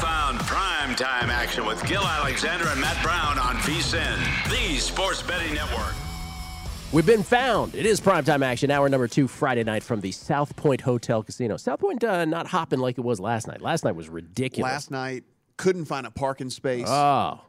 [0.00, 5.54] Found prime time action with Gill Alexander and Matt Brown on VSIN, the sports betting
[5.54, 5.94] network.
[6.90, 7.74] We've been found.
[7.74, 11.58] It is primetime action, hour number two, Friday night from the South Point Hotel Casino.
[11.58, 13.60] South Point uh, not hopping like it was last night.
[13.60, 14.72] Last night was ridiculous.
[14.72, 15.24] Last night,
[15.58, 16.86] couldn't find a parking space.
[16.88, 17.42] Oh.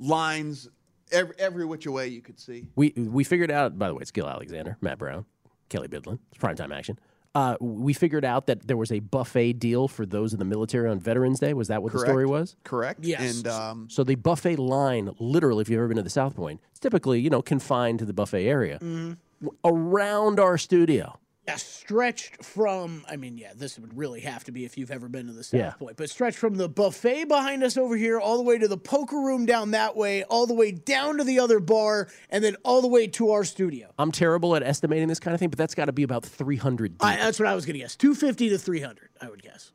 [0.00, 0.68] Lines
[1.12, 2.66] every, every which way you could see.
[2.74, 5.24] We we figured out, by the way, it's Gil Alexander, Matt Brown,
[5.68, 6.18] Kelley Bydlon.
[6.32, 6.98] It's primetime action.
[7.34, 10.90] Uh, we figured out that there was a buffet deal for those in the military
[10.90, 11.54] on Veterans Day.
[11.54, 12.06] Was that what Correct.
[12.06, 12.56] the story was?
[12.62, 13.04] Correct.
[13.04, 13.38] Yes.
[13.38, 16.60] And um, So the buffet line, literally, if you've ever been to the South Point,
[16.70, 18.78] it's typically you know confined to the buffet area.
[18.80, 19.16] W-
[19.64, 24.64] Around our studio, Yeah, stretched from, I mean, yeah, this would really have to be
[24.64, 25.70] if you've ever been to the South Yeah.
[25.72, 28.76] Point, but stretched from the buffet behind us over here, all the way to the
[28.76, 32.54] poker room down that way, all the way down to the other bar, and then
[32.64, 33.92] all the way to our studio.
[33.98, 36.98] I'm terrible at estimating this kind of thing, but that's got to be about 300
[36.98, 37.04] deep.
[37.04, 37.96] I, that's what I was going to guess.
[37.96, 39.72] 250 to 300, I would guess.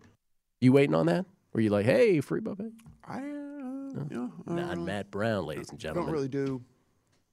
[0.61, 1.25] you waiting on that?
[1.51, 2.71] Were you like, hey, free buffet?
[3.05, 4.85] I, uh, you know, Not don't.
[4.85, 6.05] Matt Brown, ladies and I gentlemen.
[6.05, 6.61] don't really do,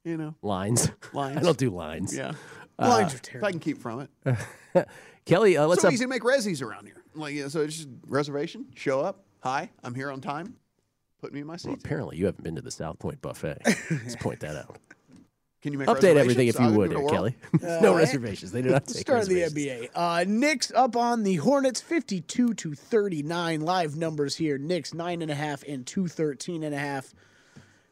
[0.03, 0.91] you know, lines.
[1.13, 1.37] lines.
[1.41, 2.13] I don't do lines.
[2.15, 2.33] Yeah.
[2.77, 4.87] Uh, Lines are if I can keep from it.
[5.25, 5.93] Kelley, uh, let's so up.
[5.93, 7.01] easy to make resis around here.
[7.15, 9.23] Like, yeah, so it's just reservation, show up.
[9.41, 10.55] Hi, I'm here on time.
[11.21, 11.79] Put me in my Well, seat.
[11.79, 13.59] apparently, you haven't been to the South Point buffet.
[13.89, 14.77] Let's point that out.
[15.61, 17.09] Can you make Update everything if you would, give it a uh.
[17.09, 17.35] Kelley.
[17.81, 18.51] No Uh, reservations.
[18.51, 19.41] They do not take Start of the.
[19.41, 19.89] NBA.
[19.95, 23.61] Uh, Knicks up on the Hornets, 52 to 39.
[23.61, 24.59] Live numbers here.
[24.59, 27.15] Knicks nine and a half and two thirteen and a half.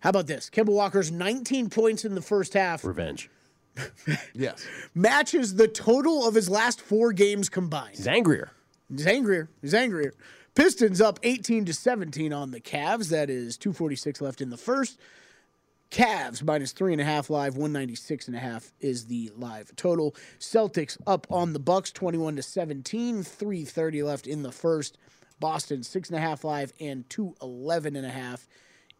[0.01, 0.51] How about this?
[0.51, 3.29] Kemba Walker's 19 points in the first half Revenge.
[4.33, 4.65] Yes.
[4.93, 7.95] matches the total of his last four games combined.
[7.95, 8.51] He's angrier.
[8.89, 9.49] He's angrier.
[9.61, 10.13] He's angrier.
[10.55, 13.09] Pistons up 18 to 17 on the Cavs.
[13.09, 14.99] That is 246 left in the first.
[15.89, 20.15] Cavs minus three and a half live, 196 and a half is the live total.
[20.39, 24.97] Celtics up on the Bucks, 21 to 17, 330 left in the first.
[25.39, 28.47] Boston six and a half live and 211 and a half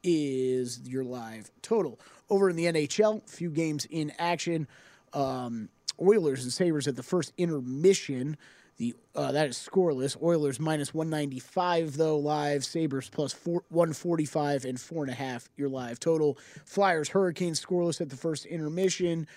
[0.03, 2.00] is your live total.
[2.29, 4.67] Over in the NHL, few games in action.
[5.13, 5.69] Um,
[6.01, 8.38] Oilers and Sabres at the first intermission.
[8.78, 10.20] The uh, that is scoreless.
[10.22, 12.66] Oilers minus 195 though live.
[12.66, 16.37] Sabres plus four, 145 and four and a half your live total.
[16.66, 19.28] Flyers Hurricanes scoreless at the first intermission.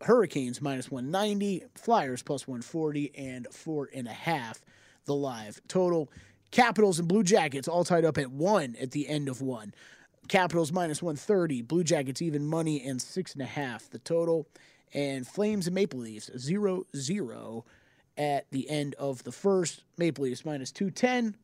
[0.00, 1.64] Hurricanes minus 190.
[1.74, 4.62] Flyers plus 140 and four and a half
[5.04, 6.10] the live total.
[6.50, 9.74] Capitals and Blue Jackets all tied up at one at the end of one.
[10.28, 11.62] Capitals minus 130.
[11.62, 14.46] Blue Jackets even money and six and a half the total.
[14.94, 17.64] And Flames and Maple Leafs 0 0
[18.16, 19.84] at the end of the first.
[19.96, 21.36] Maple Leafs minus 210.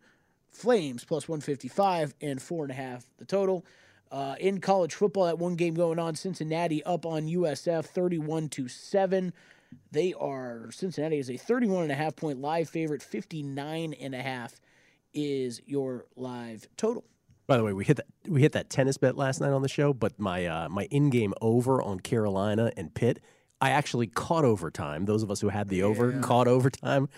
[0.51, 3.65] Flames plus 155 and four and a half the total.
[4.11, 8.69] Uh, in college football, that one game going on, Cincinnati up on USF 31 to
[8.69, 9.33] 7.
[9.91, 13.03] They are Cincinnati is a 31 and a half point live favorite.
[13.03, 14.61] 59 and a half
[15.15, 17.05] is your live total.
[17.53, 19.69] By the way, we hit that we hit that tennis bet last night on the
[19.69, 23.21] show, but my uh, my in game over on Carolina and Pitt,
[23.61, 25.05] I actually caught overtime.
[25.05, 27.11] Those of us who had the over caught overtime.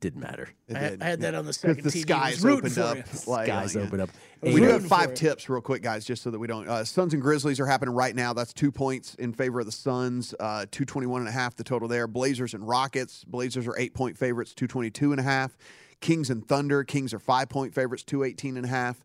[0.00, 0.48] Didn't matter.
[0.74, 2.00] I, had- I had that on the Because second the TV.
[2.02, 2.96] skies opened up.
[2.96, 3.04] you.
[3.28, 4.10] Like, Guys uh, open up.
[4.42, 6.68] We do have five tips, real quick, guys, just so that we don't.
[6.68, 8.32] Uh, Suns and Grizzlies are happening right now.
[8.32, 10.34] That's two points in favor of the Suns.
[10.40, 12.08] Uh, 221 and a half the total there.
[12.08, 13.22] Blazers and Rockets.
[13.22, 15.56] Blazers are eight point favorites, 222 and a half.
[16.00, 16.82] Kings and Thunder.
[16.82, 19.00] Kings are five point favorites, 218 and a half.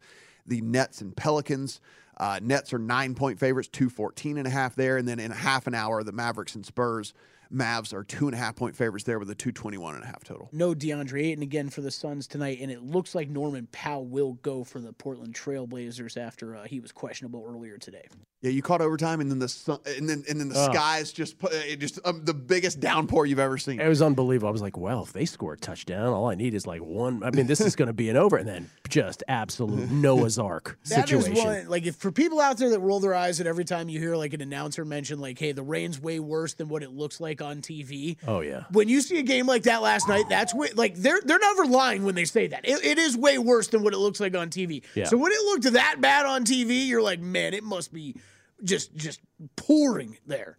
[0.45, 1.81] The Nets and Pelicans.
[2.17, 4.97] Uh, Nets are nine point favorites, 214 and a half there.
[4.97, 7.13] And then in half an hour, the Mavericks and Spurs.
[7.51, 10.23] Mavs are two and a half point favorites there with a 221 and a half
[10.23, 10.49] total.
[10.53, 14.33] No DeAndre Ayton again for the Suns tonight, and it looks like Norman Powell will
[14.35, 18.05] go for the Portland Trailblazers after uh, he was questionable earlier today.
[18.43, 20.71] Yeah, you caught overtime, and then the sun, and then and then the Oh.
[20.71, 23.79] skies just put it just um, the biggest downpour you've ever seen.
[23.79, 24.47] It was unbelievable.
[24.49, 27.21] I was like, well, if they score a touchdown, all I need is like one.
[27.23, 30.79] I mean, this is going to be an over, and then just absolute Noah's Ark
[30.89, 31.45] That is situation.
[31.45, 33.99] one like if for people out there that roll their eyes at every time you
[33.99, 37.21] hear like an announcer mention like, "Hey, the rain's way worse than what it looks
[37.21, 38.63] like on TV." Oh yeah.
[38.71, 41.65] When you see a game like that last night, that's way, like they're they're never
[41.65, 42.67] lying when they say that.
[42.67, 44.81] It, it is way worse than what it looks like on TV.
[44.95, 45.05] Yeah.
[45.05, 48.15] So when it looked that bad on TV, you're like, man, it must be
[48.63, 49.19] just just
[49.55, 50.57] pouring there.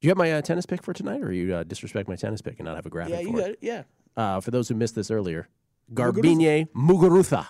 [0.00, 2.42] Do you have my uh, tennis pick for tonight, or you uh, disrespect my tennis
[2.42, 3.52] pick and not have a graphic Yeah, you for got it?
[3.52, 3.58] it.
[3.62, 3.82] Yeah.
[4.16, 5.48] Uh, for those who missed this earlier,
[5.92, 7.46] Garbine Muguruza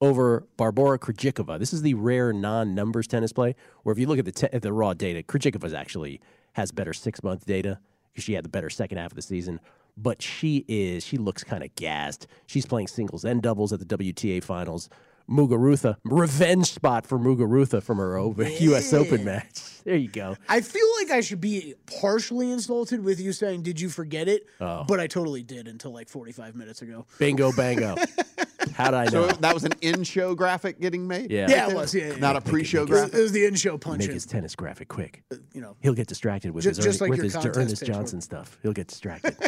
[0.00, 1.58] over Barbora Krejcikova.
[1.58, 4.62] This is the rare non-numbers tennis play where if you look at the te- at
[4.62, 6.20] the raw data, Krejcikova's actually
[6.54, 7.78] has better six-month data
[8.12, 9.60] because she had the better second half of the season.
[9.96, 12.26] But she is she looks kind of gassed.
[12.46, 14.88] She's playing singles and doubles at the WTA finals.
[15.28, 18.92] Muguruza, revenge spot for Muguruza from her over U.S.
[18.92, 19.62] Open match.
[19.84, 20.36] There you go.
[20.48, 24.46] I feel like I should be partially insulted with you saying, "Did you forget it?"
[24.60, 24.84] Oh.
[24.86, 27.06] But I totally did until like 45 minutes ago.
[27.18, 27.96] Bingo, bango.
[28.74, 29.32] How did I so know?
[29.32, 31.30] that was an in-show graphic getting made.
[31.30, 31.46] Yeah.
[31.48, 31.94] Yeah, it was.
[31.94, 32.38] Yeah, yeah, not yeah.
[32.38, 33.14] a pre-show It was, graphic.
[33.18, 33.98] it was the in-show punch.
[34.00, 35.24] Make his tennis graphic quick.
[35.32, 37.56] Uh, you know, He'll get distracted with Ju- his, just Ernie- like with his contest
[37.58, 37.88] Ernest pitch.
[37.88, 38.58] Johnson stuff.
[38.62, 39.36] He'll get distracted.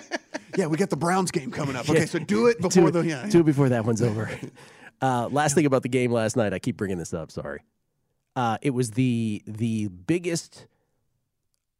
[0.56, 1.88] Yeah, we got the Browns game coming up.
[1.88, 3.24] Okay, so do it before do, the yeah.
[3.30, 4.28] do it before that one's over.
[5.02, 7.30] Uh, last thing about the game last night, I keep bringing this up.
[7.30, 7.60] Sorry.
[8.36, 10.66] Uh, it was the the biggest.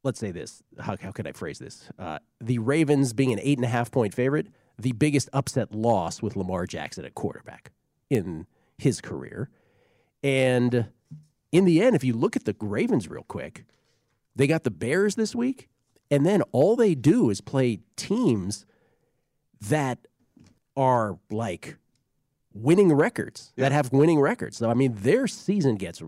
[0.03, 0.63] Let's say this.
[0.79, 1.89] How how could I phrase this?
[1.99, 6.23] Uh, the Ravens being an eight and a half point favorite, the biggest upset loss
[6.23, 7.73] with Lamar Jackson at quarterback
[8.09, 8.47] in
[8.79, 9.51] his career,
[10.23, 10.87] and
[11.53, 13.65] in the end, if you look at the Ravens real quick,
[14.35, 15.69] they got the Bears this week,
[16.11, 18.65] and then all they do is play teams
[19.61, 19.99] that
[20.77, 21.77] are like
[22.53, 24.57] winning records that have winning records.
[24.57, 26.03] So I mean, their season gets.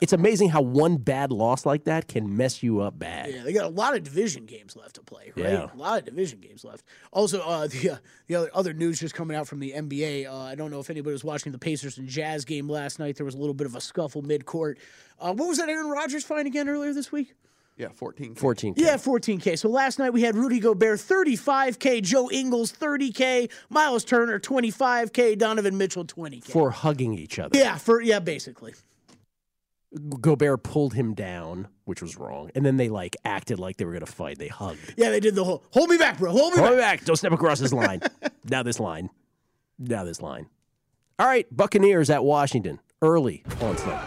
[0.00, 3.32] It's amazing how one bad loss like that can mess you up bad.
[3.32, 5.52] Yeah, they got a lot of division games left to play, right?
[5.52, 5.68] Yeah.
[5.72, 6.84] A lot of division games left.
[7.12, 7.96] Also, uh, the uh,
[8.26, 10.28] the other, other news just coming out from the NBA.
[10.28, 13.16] Uh, I don't know if anybody was watching the Pacers and Jazz game last night.
[13.16, 14.78] There was a little bit of a scuffle mid court.
[15.18, 17.34] Uh, what was that Aaron Rodgers fine again earlier this week?
[17.78, 18.34] Yeah, 14.
[18.34, 18.74] 14.
[18.76, 19.56] Yeah, 14K.
[19.56, 25.78] So last night we had Rudy Gobert 35K, Joe Ingles 30K, Miles Turner 25K, Donovan
[25.78, 26.44] Mitchell 20K.
[26.50, 27.56] for hugging each other.
[27.56, 28.74] yeah, for yeah, basically.
[30.20, 33.94] Gobert pulled him down, which was wrong, and then they like acted like they were
[33.94, 34.38] gonna fight.
[34.38, 34.94] They hugged.
[34.98, 36.30] Yeah, they did the whole hold me back, bro.
[36.30, 36.76] Hold me Hold back.
[36.76, 37.04] me back!
[37.06, 38.02] Don't step across this line.
[38.44, 39.08] now this line.
[39.78, 40.46] Now this line.
[41.18, 44.04] All right, Buccaneers at Washington early on Sunday.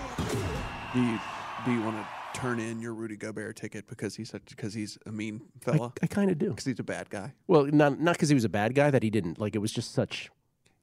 [0.94, 1.20] Do you
[1.66, 2.08] do you want to
[2.42, 5.94] turn in your Rudy Gobert ticket because he's such because he's a mean fella?
[6.02, 6.50] I kind of do.
[6.50, 7.34] Because he's a bad guy.
[7.48, 9.56] Well, not not because he was a bad guy that he didn't like.
[9.56, 10.30] It was just such,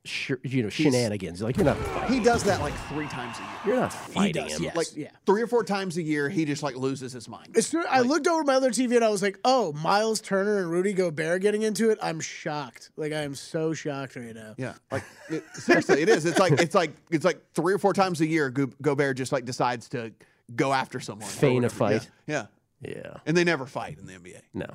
[0.04, 1.42] sh- you know, shenanigans.
[1.42, 2.16] Like you're not fighting.
[2.16, 3.50] He does that like three times a year.
[3.66, 4.62] You're not fighting does, him.
[4.64, 4.76] yes.
[4.76, 5.10] Like yeah.
[5.26, 7.56] three or four times a year, he just like loses his mind.
[7.56, 10.58] As soon, I looked over my other TV and I was like, "Oh, Miles Turner
[10.58, 12.90] and Rudy Gobert getting into it." I'm shocked.
[12.96, 14.54] Like I am so shocked right now.
[14.56, 16.24] Yeah, like it, seriously, it is.
[16.24, 18.50] It's like it's like it's like three or four times a year.
[18.50, 20.12] Go- Gobert just like decides to
[20.54, 21.92] go after someone, Feign a whatever.
[21.92, 22.10] Yeah, fight.
[22.26, 22.46] Yeah,
[22.80, 23.16] Yeah.
[23.26, 24.40] and they never fight in the NBA.
[24.54, 24.66] No,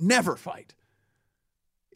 [0.00, 0.74] Never fight.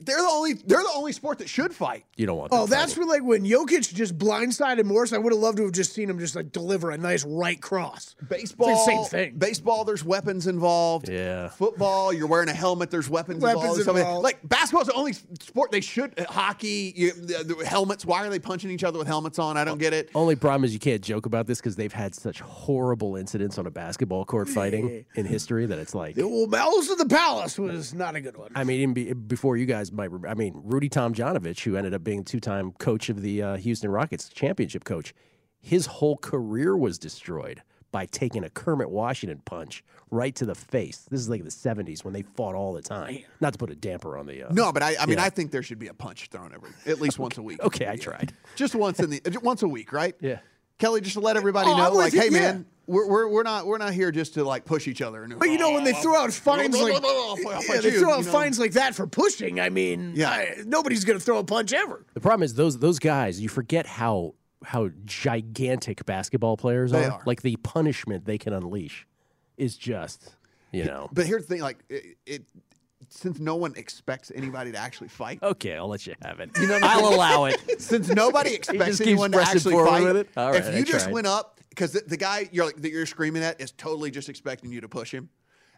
[0.04, 0.54] They're the only.
[0.54, 2.04] They're the only sport that should fight.
[2.16, 2.52] you don't want.
[2.52, 3.08] Oh, that's fighting.
[3.08, 5.12] for like when Jokic just blindsided Morris.
[5.12, 7.60] I would have loved to have just seen him just like deliver a nice right
[7.60, 8.14] cross.
[8.28, 9.38] Baseball, It's the same thing.
[9.38, 11.08] Baseball, there's weapons involved.
[11.08, 11.48] Yeah.
[11.48, 12.90] Football, you're wearing a helmet.
[12.90, 13.82] There's weapons, Weapons involved.
[13.84, 14.24] Something- involved.
[14.24, 16.18] Like basketball's the only sport they should.
[16.18, 18.04] uh, Hockey, you, the, the helmets.
[18.04, 19.56] Why are they punching each other with helmets on?
[19.56, 20.10] I don't get it.
[20.14, 23.66] Only problem is you can't joke about this because they've had such horrible incidents on
[23.66, 26.16] a basketball court fighting in history that it's like.
[26.16, 28.50] Well, Malice of the Palace was not a good one.
[28.54, 31.94] I mean, even be, before you guys might, rem- I mean, Rudy Tomjanovich, who ended
[31.94, 35.14] up being two-time coach of the uh, Houston Rockets, championship coach,
[35.60, 41.06] his whole career was destroyed by taking a Kermit Washington punch right to the face.
[41.10, 43.18] This is like the 70s when they fought all the time.
[43.40, 44.44] Not to put a damper on the.
[44.44, 45.24] Uh, No, but I, I mean, Yeah.
[45.24, 47.62] I think there should be a punch thrown every at least once a week.
[47.62, 48.32] Okay, I tried.
[48.56, 50.14] Just once in the once a week, right?
[50.20, 50.38] Yeah.
[50.78, 52.40] Kelley, just to let everybody Oh, know, I'm like, you, hey, yeah.
[52.40, 55.22] man, we're, we're we're not we're not here just to like push each other.
[55.22, 58.24] And, But you know when they throw out fines like yeah, they throw out you
[58.26, 58.32] know?
[58.32, 59.60] fines like that for pushing.
[59.60, 60.30] I mean, Yeah.
[60.30, 62.04] I- nobody's going to throw a punch ever.
[62.14, 63.40] The problem is those those guys.
[63.40, 67.10] You forget how how gigantic basketball players are.
[67.12, 67.22] are.
[67.26, 69.06] Like the punishment they can unleash
[69.56, 70.34] is just
[70.72, 71.08] you know.
[71.12, 72.42] But here's the thing, like it, it
[73.12, 75.38] since no one expects anybody to actually fight.
[75.42, 76.50] Okay, I'll let you have it.
[76.58, 77.14] You know I'll mean?
[77.14, 77.60] allow it.
[77.80, 80.28] Since nobody expects anyone to actually fight, with it?
[80.36, 83.42] All if you just went up because the, the guy you're like that you're screaming
[83.42, 85.28] at is totally just expecting you to push him,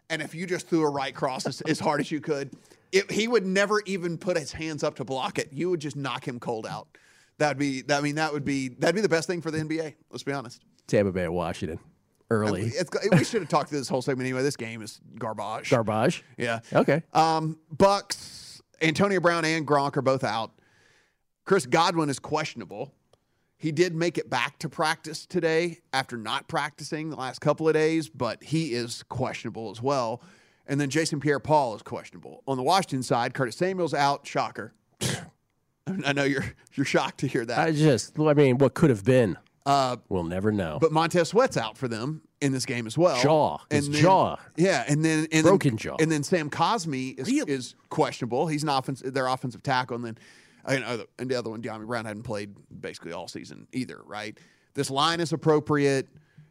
[0.09, 2.51] and if you just threw a right cross as, as hard as you could,
[2.91, 5.51] it, he would never even put his hands up to block it.
[5.51, 6.87] You would just knock him cold out.
[7.37, 7.83] That'd be.
[7.89, 9.95] I mean, that would be that'd be the best thing for the NBA.
[10.09, 10.61] Let's be honest.
[10.87, 11.79] Tampa Bay, Washington,
[12.29, 14.41] early It's, we should have talked through this whole segment anyway.
[14.41, 15.69] This game is garbage.
[15.69, 16.23] garbage.
[16.37, 16.59] Yeah.
[16.73, 17.03] Okay.
[17.13, 20.51] Um, Bucks, Antonio Brown and Gronk are both out.
[21.45, 22.93] Chris Godwin is questionable.
[23.57, 27.73] He did make it back to practice today after not practicing the last couple of
[27.73, 30.21] days, but he is questionable as well.
[30.67, 32.43] And then Jason Pierre Paul is questionable.
[32.47, 34.25] On the Washington side, Curtis Samuel's out.
[34.25, 34.73] Shocker.
[36.03, 37.59] I know you're you're shocked to hear that.
[37.59, 39.37] I just, I mean, what could have been?
[39.65, 40.77] Uh, We'll never know.
[40.79, 43.19] but Montez Sweat's out for them in this game as well.
[43.21, 43.59] Jaw.
[43.69, 44.37] His then- jaw.
[44.55, 45.95] Yeah, and then and Broken then, jaw.
[45.99, 48.47] And then Sam Cosmi is, is questionable.
[48.47, 50.17] He's an offense, their offensive tackle, and then
[50.67, 54.01] know, and the other one, De'Ami Brown, hadn't played basically all season either.
[54.05, 54.37] Right.
[54.73, 56.07] This line is appropriate.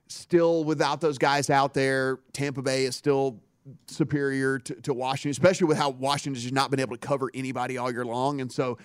[0.09, 3.41] Still, without those guys out there, Tampa Bay is still
[3.87, 7.31] superior to, to Washington, especially with how Washington has just not been able to cover
[7.33, 8.41] anybody all year long.
[8.41, 8.79] And so,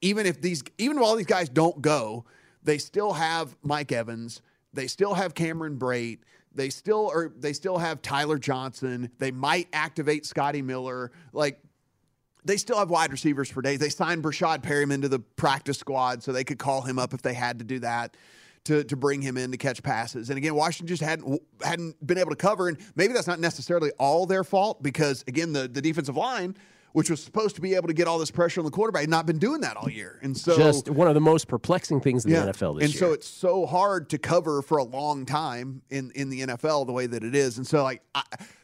[0.00, 2.24] even if these, even if all these guys don't go,
[2.62, 4.42] they still have Mike Evans.
[4.72, 6.20] They still have Cameron Brate.
[6.54, 7.32] They still are.
[7.36, 9.10] They still have Tyler Johnson.
[9.18, 11.12] They might activate Scotty Miller.
[11.32, 11.60] Like
[12.44, 13.78] they still have wide receivers for days.
[13.78, 17.22] They signed Breshad Perriman to the practice squad so they could call him up if
[17.22, 18.16] they had to do that
[18.64, 20.30] to, to bring him in to catch passes.
[20.30, 22.68] And again, Washington just hadn't hadn't been able to cover.
[22.68, 26.56] And maybe that's not necessarily all their fault because again, the, the defensive line,
[26.92, 29.10] which was supposed to be able to get all this pressure on the quarterback, had
[29.10, 30.18] not been doing that all year.
[30.22, 32.44] And so just one of the most perplexing things in yeah.
[32.44, 32.84] the NFL this and year.
[32.84, 36.86] And so it's so hard to cover for a long time in in the NFL
[36.86, 37.58] the way that it is.
[37.58, 38.22] And so like I,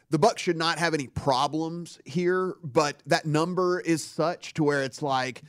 [0.09, 4.83] the Bucks should not have any problems here, but that number is such to where
[4.83, 5.41] it's like,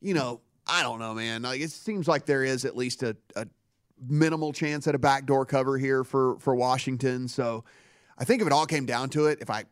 [0.00, 1.42] you know, I don't know, man.
[1.42, 3.46] Like it seems like there is at least a, a
[4.08, 7.28] minimal chance at a backdoor cover here for for Washington.
[7.28, 7.64] So
[8.18, 9.64] I think if it all came down to it, if I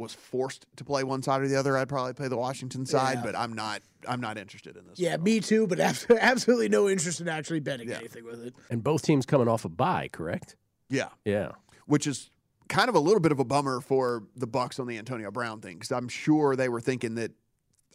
[0.00, 3.18] was forced to play one side or the other, I'd probably play the Washington side,
[3.18, 3.22] Yeah.
[3.22, 4.98] but I'm not I'm not interested in this.
[4.98, 5.78] Yeah, me too, but
[6.10, 8.54] absolutely no interest in actually betting anything with it.
[8.70, 10.56] and both teams coming off a bye, correct?
[10.88, 11.08] Yeah.
[11.24, 11.52] Yeah.
[11.86, 12.30] which is
[12.68, 15.60] kind of a little bit of a bummer for the Bucks on the Antonio Brown
[15.60, 17.32] thing because I'm sure they were thinking that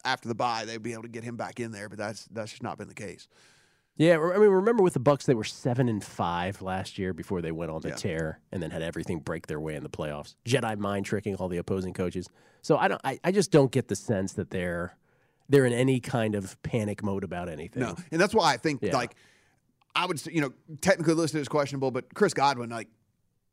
[0.03, 2.51] after the bye they'd be able to get him back in there, but that's that's
[2.51, 3.27] just not been the case.
[3.97, 7.41] Yeah, I mean, remember with the Bucks, they were seven and five last year before
[7.41, 7.95] they went on the Yeah.
[7.95, 10.35] tear, and then had everything break their way in the playoffs.
[10.45, 12.27] Jedi mind tricking all the opposing coaches.
[12.61, 14.97] So I don't, I, I just don't get the sense that they're
[15.47, 17.83] they're in any kind of panic mode about anything.
[17.83, 18.95] No, and that's why I think Yeah.
[18.95, 19.15] like
[19.95, 22.89] I would say, you know technically listed as questionable, but Chris Godwin like.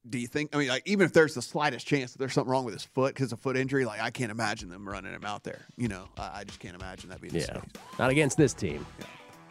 [0.08, 0.52] Do you think?
[0.52, 2.82] I mean, like, even if there's the slightest chance that there's something wrong with his
[2.82, 5.60] foot because of foot injury, like, I can't imagine them running him out there.
[5.76, 7.62] You know, I, I just can't imagine that being the Yeah, case.
[8.00, 8.84] not against this team.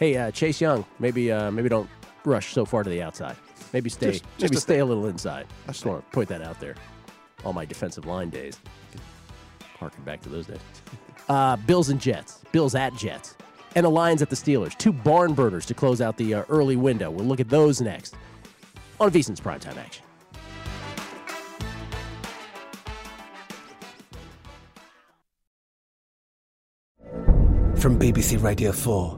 [0.01, 1.87] Hey, uh, Chase Young, maybe uh, maybe don't
[2.25, 3.35] rush so far to the outside.
[3.71, 4.81] Maybe stay Just- just maybe a stay thing.
[4.81, 5.45] a little inside.
[5.67, 6.73] I just want to point that out there.
[7.45, 8.59] All my defensive line days.
[9.77, 10.57] Harking back to those days.
[11.29, 12.41] Uh, Bills and Jets.
[12.51, 13.35] Bills at Jets.
[13.75, 14.75] And the Lions at the Steelers.
[14.75, 17.11] Two barn burners to close out the uh, early window.
[17.11, 18.15] We'll look at those next
[18.99, 20.03] on VSiN's primetime action.
[27.77, 29.17] From BBC Radio 4,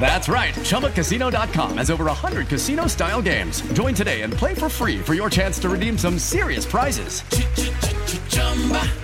[0.00, 0.52] That's right.
[0.54, 3.62] ChumbaCasino.com has over 100 casino style games.
[3.72, 7.22] Join today and play for free for your chance to redeem some serious prizes.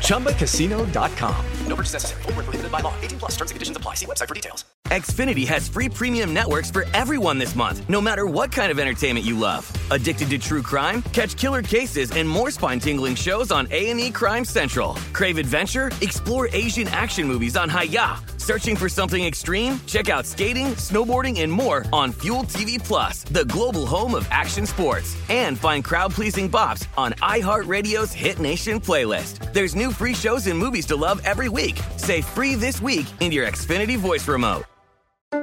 [0.08, 1.46] ChumbaCasino.com.
[1.68, 2.22] No purchase necessary.
[2.22, 2.94] Void where prohibited by law.
[3.00, 3.94] 18 plus terms and conditions apply.
[3.94, 4.64] See website for details.
[4.86, 9.24] Xfinity has free premium networks for everyone this month, no matter what kind of entertainment
[9.24, 9.70] you love.
[9.90, 11.02] Addicted to true crime?
[11.12, 14.94] Catch killer cases and more spine-tingling shows on A&E Crime Central.
[15.12, 15.90] Crave adventure?
[16.00, 18.37] Explore Asian action movies on Hi-YAH.
[18.48, 19.78] Searching for something extreme?
[19.84, 24.64] Check out skating, snowboarding, and more on Fuel TV Plus, the global home of action
[24.64, 25.14] sports.
[25.28, 29.52] And find crowd-pleasing bops on iHeartRadio's Hit Nation playlist.
[29.52, 31.78] There's new free shows and movies to love every week.
[31.98, 34.64] Say free this week in your Xfinity voice remote.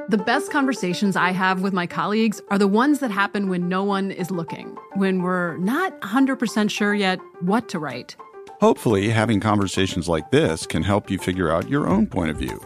[0.08, 3.84] The best conversations I have with my colleagues are the ones that happen when no
[3.84, 8.16] one is looking, when we're not 100% sure yet what to write.
[8.60, 12.60] Hopefully, having conversations like this can help you figure out your own point of view.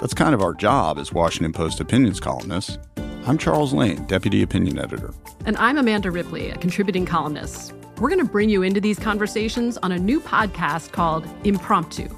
[0.00, 2.78] That's kind of our job as Washington Post opinions columnists.
[3.26, 5.14] I'm Charles Lane, Deputy Opinion Editor.
[5.46, 7.72] And I'm Amanda Ripley, a contributing columnist.
[7.98, 12.08] We're going to bring you into these conversations on a new podcast called Impromptu.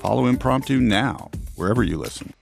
[0.00, 2.32] Follow Impromptu now, wherever you listen.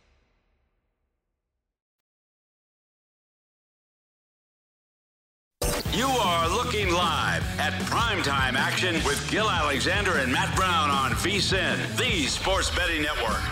[5.92, 11.96] You are looking live at primetime action with Gill Alexander and Matt Brown on VSIN,
[11.96, 13.42] the Sports Betting Network.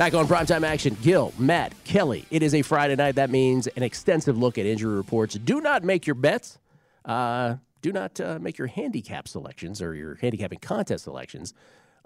[0.00, 2.24] Back on primetime action, Gill, Matt, Kelley.
[2.30, 3.16] It is a Friday night.
[3.16, 5.34] That means an extensive look at injury reports.
[5.34, 6.58] Do not make your bets.
[7.04, 11.52] Uh, do not uh, make your handicap selections or your handicapping contest selections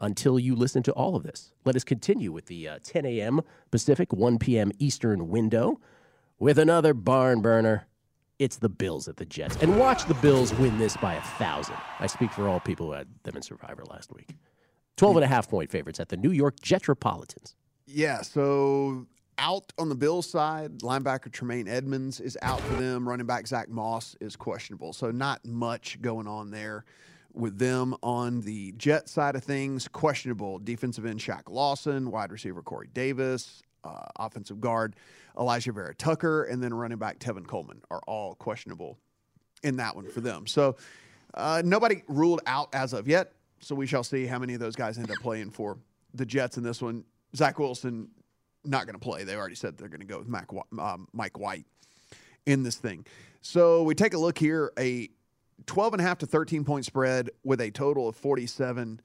[0.00, 1.52] until you listen to all of this.
[1.64, 3.42] Let us continue with the uh, 10 a.m.
[3.70, 4.72] Pacific, 1 p.m.
[4.80, 5.78] Eastern window
[6.40, 7.86] with another barn burner.
[8.40, 9.56] It's the Bills at the Jets.
[9.62, 11.76] And watch the Bills win this by a thousand.
[12.00, 14.34] I speak for all people who had them in Survivor last week.
[14.96, 17.54] 12 and a half point favorites at the New York Jetropolitans.
[17.94, 19.06] Yeah, so
[19.38, 23.08] out on the Bills side, linebacker Tremaine Edmunds is out for them.
[23.08, 24.92] Running back Zach Moss is questionable.
[24.92, 26.84] So not much going on there
[27.32, 27.94] with them.
[28.02, 30.58] On the Jet side of things, questionable.
[30.58, 34.96] Defensive end Shaq Lawson, wide receiver Corey Davis, uh, offensive guard
[35.36, 38.98] Alijah Vera-Tucker, and then running back Tevin Coleman are all questionable
[39.62, 40.48] in that one for them.
[40.48, 40.74] So
[41.34, 43.34] uh, nobody ruled out as of yet.
[43.60, 45.78] So we shall see how many of those guys end up playing for
[46.12, 47.04] the Jets in this one.
[47.36, 48.08] Zach Wilson
[48.64, 49.24] not going to play.
[49.24, 51.66] They already said they're going to go with Mac, um, Mike White
[52.46, 53.04] in this thing.
[53.42, 55.08] So we take a look here a
[55.66, 59.00] 12 and a half to 13 point spread with a total of 47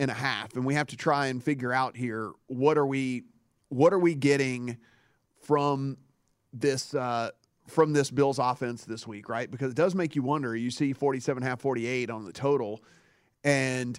[0.00, 3.24] and a half and we have to try and figure out here what are we
[3.68, 4.76] what are we getting
[5.40, 5.96] from
[6.52, 7.30] this uh,
[7.66, 9.50] from this Bills offense this week, right?
[9.50, 10.56] Because it does make you wonder.
[10.56, 12.82] You see 47 half 48 on the total
[13.44, 13.98] and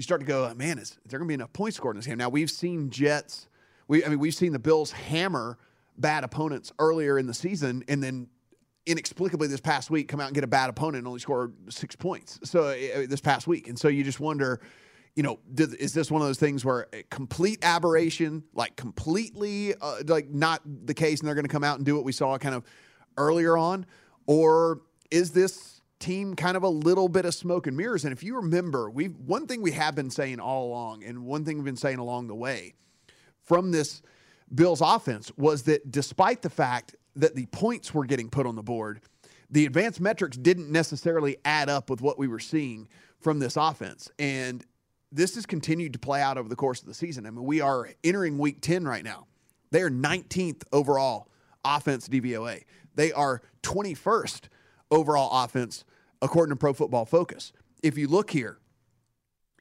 [0.00, 1.98] you start to go, man, is, is there going to be enough points scored in
[1.98, 2.16] this game?
[2.16, 3.48] Now we've seen Jets.
[3.86, 5.58] We, I mean, we've seen the Bills hammer
[5.98, 8.28] bad opponents earlier in the season, and then
[8.86, 11.94] inexplicably this past week come out and get a bad opponent and only score six
[11.96, 12.40] points.
[12.44, 14.62] So uh, this past week, and so you just wonder,
[15.16, 19.98] you know, did, is this one of those things where complete aberration, like completely, uh,
[20.06, 22.38] like not the case, and they're going to come out and do what we saw
[22.38, 22.64] kind of
[23.18, 23.84] earlier on,
[24.26, 28.04] or is this team kind of a little bit of smoke and mirrors?
[28.04, 31.44] And if you remember, we one thing we have been saying all along, and one
[31.44, 32.74] thing we've been saying along the way
[33.44, 34.02] from this
[34.52, 38.62] Bills offense was that despite the fact that the points were getting put on the
[38.62, 39.00] board,
[39.50, 42.88] the advanced metrics didn't necessarily add up with what we were seeing
[43.20, 44.10] from this offense.
[44.18, 44.64] And
[45.12, 47.26] this has continued to play out over the course of the season.
[47.26, 49.26] I mean, we are entering week 10 right now.
[49.70, 51.28] They are 19th overall
[51.64, 52.64] offense DVOA.
[52.94, 54.48] They are 21st
[54.90, 55.84] overall offense
[56.22, 57.52] according to Pro Football Focus.
[57.82, 58.58] If you look here,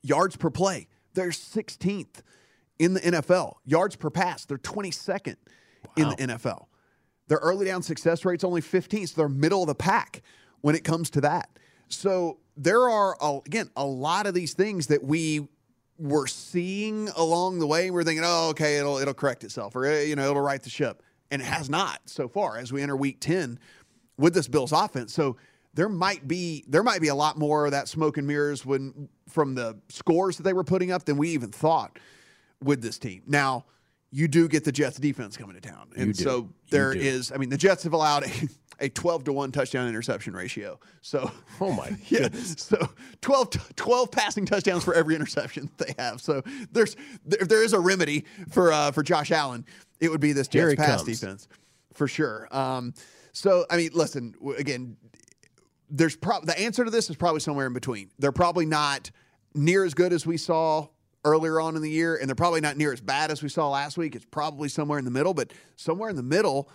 [0.01, 2.21] yards per play, they're 16th
[2.77, 3.55] in the NFL.
[3.65, 5.35] Yards per pass, they're 22nd
[5.85, 5.91] wow.
[5.95, 6.65] in the NFL.
[7.27, 10.21] Their early down success rate's only 15, so they're middle of the pack
[10.61, 11.49] when it comes to that.
[11.87, 15.47] So there are again a lot of these things that we
[15.97, 17.91] were seeing along the way.
[17.91, 20.69] We're thinking, oh, okay, it'll it'll correct itself, or eh, you know, it'll right the
[20.69, 23.59] ship, and it has not so far as we enter Week 10
[24.17, 25.13] with this Bills offense.
[25.13, 25.37] So
[25.73, 29.09] there might be there might be a lot more of that smoke and mirrors when
[29.27, 31.97] from the scores that they were putting up than we even thought
[32.63, 33.23] with this team.
[33.27, 33.65] Now
[34.11, 35.89] you do get the Jets defense coming to town.
[35.95, 38.49] And so there is, I mean, the Jets have allowed a,
[38.85, 40.79] a 12 to 1 touchdown interception ratio.
[41.01, 41.29] So,
[41.61, 42.55] oh my yeah, goodness.
[42.57, 42.89] So
[43.21, 46.21] 12, 12 passing touchdowns for every interception they have.
[46.21, 49.65] So there's, there, there is a remedy for, uh, for Josh Allen.
[49.99, 51.19] It would be this Jets pass comes.
[51.19, 51.47] defense
[51.93, 52.47] for sure.
[52.51, 52.93] Um,
[53.31, 54.97] so, I mean, listen, again,
[55.89, 58.11] there's probably the answer to this is probably somewhere in between.
[58.19, 59.11] They're probably not
[59.55, 60.87] near as good as we saw
[61.25, 63.69] earlier on in the year, and they're probably not near as bad as we saw
[63.69, 64.15] last week.
[64.15, 66.69] It's probably somewhere in the middle, but somewhere in the middle,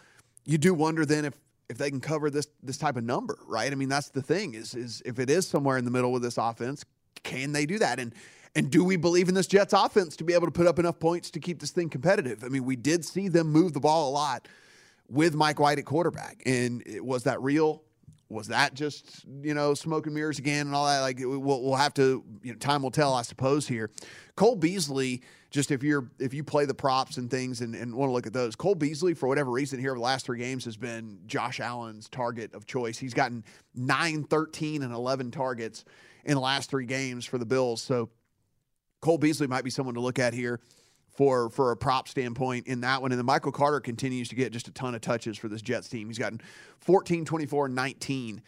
[0.45, 1.35] you do wonder then if
[1.71, 3.71] if they can cover this this type of number, right?
[3.73, 6.23] I mean, that's the thing is is if it is somewhere in the middle with
[6.23, 6.85] this offense,
[7.23, 7.99] can they do that?
[7.99, 8.15] And
[8.57, 10.99] and do we believe in this Jets offense to be able to put up enough
[11.01, 12.45] points to keep this thing competitive?
[12.45, 14.47] I mean, we did see them move the ball a lot
[15.09, 17.83] with Mike White at quarterback, and it, was that real?
[18.29, 21.01] Was that just you know smoke and mirrors again and all that?
[21.01, 23.67] Like we'll, we'll have to you know time will tell, I suppose.
[23.69, 23.91] Here,
[24.37, 25.23] Cole Beasley.
[25.51, 28.27] Just if you're if you play the props and things and, and want to look
[28.27, 31.21] at those, Cole Beasley for whatever reason here over the last three games has been
[31.27, 32.99] Josh Allen's target of choice.
[32.99, 33.45] He's gotten
[33.77, 35.85] 9, 13, and 11 targets
[36.25, 37.81] in the last three games for the Bills.
[37.83, 38.11] So
[39.01, 40.59] Cole Beasley might be someone to look at here
[41.15, 43.13] for for a prop standpoint in that one.
[43.13, 45.89] And then Michael Carter continues to get just a ton of touches for this Jets
[45.89, 46.09] team.
[46.09, 46.41] He's gotten
[46.81, 48.43] 14, 24, 19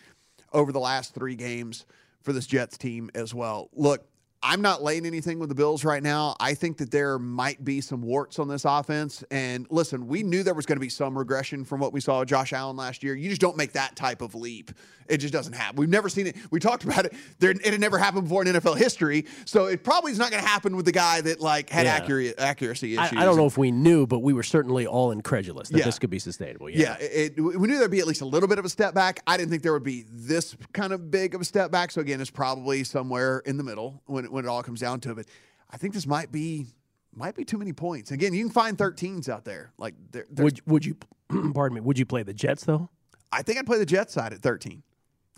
[0.52, 1.86] over the last three games
[2.22, 3.70] for this Jets team as well.
[3.72, 4.06] Look,
[4.48, 6.36] I'm not laying anything with the Bills right now.
[6.38, 9.24] I think that there might be some warts on this offense.
[9.32, 12.20] And listen, we knew there was going to be some regression from what we saw
[12.20, 13.16] with Josh Allen last year.
[13.16, 14.70] You just don't make that type of leap.
[15.08, 15.76] It just doesn't happen.
[15.76, 16.36] We've never seen it.
[16.50, 17.14] We talked about it.
[17.38, 19.26] There, it had never happened before in NFL history.
[19.44, 21.94] So it probably is not going to happen with the guy that like had Yeah.
[21.94, 23.16] accurate accuracy issues.
[23.18, 25.84] I don't know if we knew, but we were certainly all incredulous that Yeah.
[25.84, 26.70] this could be sustainable.
[26.70, 28.94] Yeah, it, it- we knew there'd be at least a little bit of a step
[28.94, 29.20] back.
[29.26, 31.90] I didn't think there would be this kind of big of a step back.
[31.92, 35.00] So again, it's probably somewhere in the middle when it, when it all comes down
[35.00, 35.14] to it.
[35.16, 35.26] But
[35.70, 36.66] I think this might be
[37.14, 38.10] might be too many points.
[38.12, 39.72] Again, you can find 13s out there.
[39.78, 40.96] Like there, there's- Would would you?
[41.54, 41.80] pardon me.
[41.80, 42.88] Would you play the Jets though?
[43.32, 44.82] I think I'd play the Jets side at 13.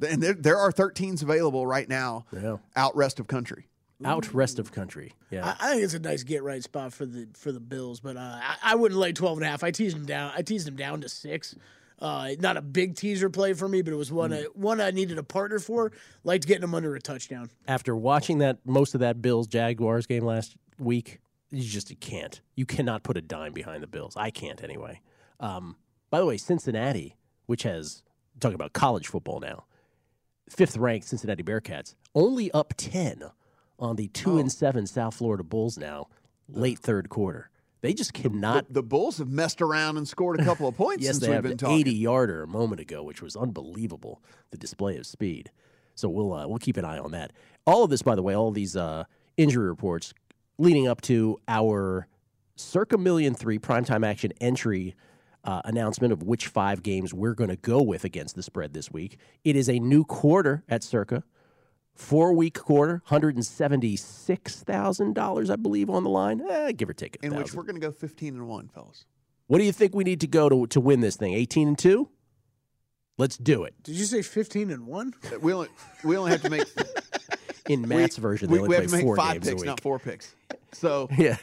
[0.06, 2.58] And there, there are 13s available right now Yeah.
[2.76, 3.66] out rest of country.
[4.04, 5.12] Out rest of country.
[5.30, 5.56] Yeah.
[5.58, 8.16] I, I think it's a nice get right spot for the for the Bills, but
[8.16, 9.64] uh, I, I wouldn't lay 12 and a half.
[9.64, 10.30] I teased them down.
[10.36, 11.56] I teased them down to six.
[12.00, 14.92] Uh, not a big teaser play for me, but it was one I, one I
[14.92, 15.92] needed a partner for.
[16.22, 17.50] Liked getting them under a touchdown.
[17.66, 21.18] After watching that most of that Bills Jaguars game last week,
[21.50, 22.40] you just you can't.
[22.54, 24.14] You cannot put a dime behind the Bills.
[24.16, 25.00] I can't anyway.
[25.40, 25.76] Um,
[26.10, 28.02] by the way, Cincinnati, which has
[28.38, 29.64] talking about college football now,
[30.48, 33.24] fifth ranked Cincinnati Bearcats, only up ten
[33.78, 36.08] on the two and seven South Florida Bulls now,
[36.48, 37.50] late third quarter.
[37.80, 38.68] They just cannot.
[38.68, 41.28] The, the Bulls have messed around and scored a couple of points yes, since they
[41.28, 41.78] we've have been talking.
[41.78, 44.22] 80 yarder a moment ago, which was unbelievable.
[44.50, 45.50] The display of speed.
[45.94, 47.32] So we'll uh, we'll keep an eye on that.
[47.66, 49.04] All of this, by the way, all these uh,
[49.36, 50.14] injury reports
[50.58, 52.08] leading up to our
[52.56, 54.94] circa million three primetime action entry
[55.44, 58.90] uh, announcement of which five games we're going to go with against the spread this
[58.90, 59.18] week.
[59.44, 61.22] It is a new quarter at circa.
[61.98, 66.70] Four week quarter, hundred and seventy six thousand dollars, I believe, on the line, eh,
[66.70, 69.04] give or take a in which we're going to go 15 and 1, fellas.
[69.48, 71.34] What do you think we need to go to to win this thing?
[71.34, 72.08] 18 and 2?
[73.18, 73.74] Let's do it.
[73.82, 75.12] Did you say 15 and one?
[75.40, 75.68] We only,
[76.04, 76.68] we only have to make
[77.68, 79.60] In Matt's version, we, they we only have to make four five games a picks,
[79.62, 79.66] week.
[79.66, 80.34] not four picks.
[80.72, 81.36] So Yeah,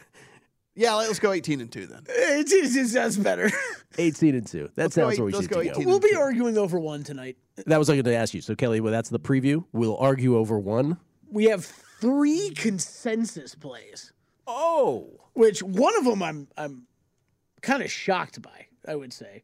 [0.75, 2.03] yeah, let's go 18 and 2 then.
[2.07, 3.49] It just sounds better.
[3.97, 4.69] 18 and 2.
[4.75, 5.69] That Let's go sounds eight- where we let's should go go.
[5.71, 7.37] 18 we'll be arguing over one tonight.
[7.65, 8.41] That was what I was going to ask you.
[8.41, 9.63] So, Kelley, well, that's the preview.
[9.71, 10.97] We'll argue over one.
[11.31, 14.11] We have three consensus plays.
[14.47, 16.85] Oh, which one of them I'm I'm
[17.61, 18.67] kind of shocked by.
[18.87, 19.41] I would say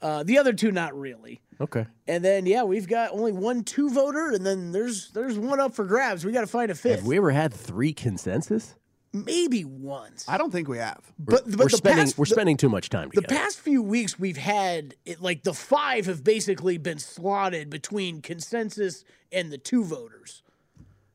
[0.00, 1.40] uh, the other two not really.
[1.60, 1.86] Okay.
[2.06, 5.74] And then yeah, we've got only one two voter, and then there's there's one up
[5.74, 6.24] for grabs.
[6.24, 7.00] We got to find a fifth.
[7.00, 8.76] Have we ever had three consensus?
[9.14, 10.24] Maybe once.
[10.28, 11.00] I don't think we have.
[11.18, 13.80] But, but we're the spending past, we're the- spending too much time The past few
[13.80, 19.58] weeks, we've had it, like the five have basically been slotted between consensus and the
[19.58, 20.42] two voters.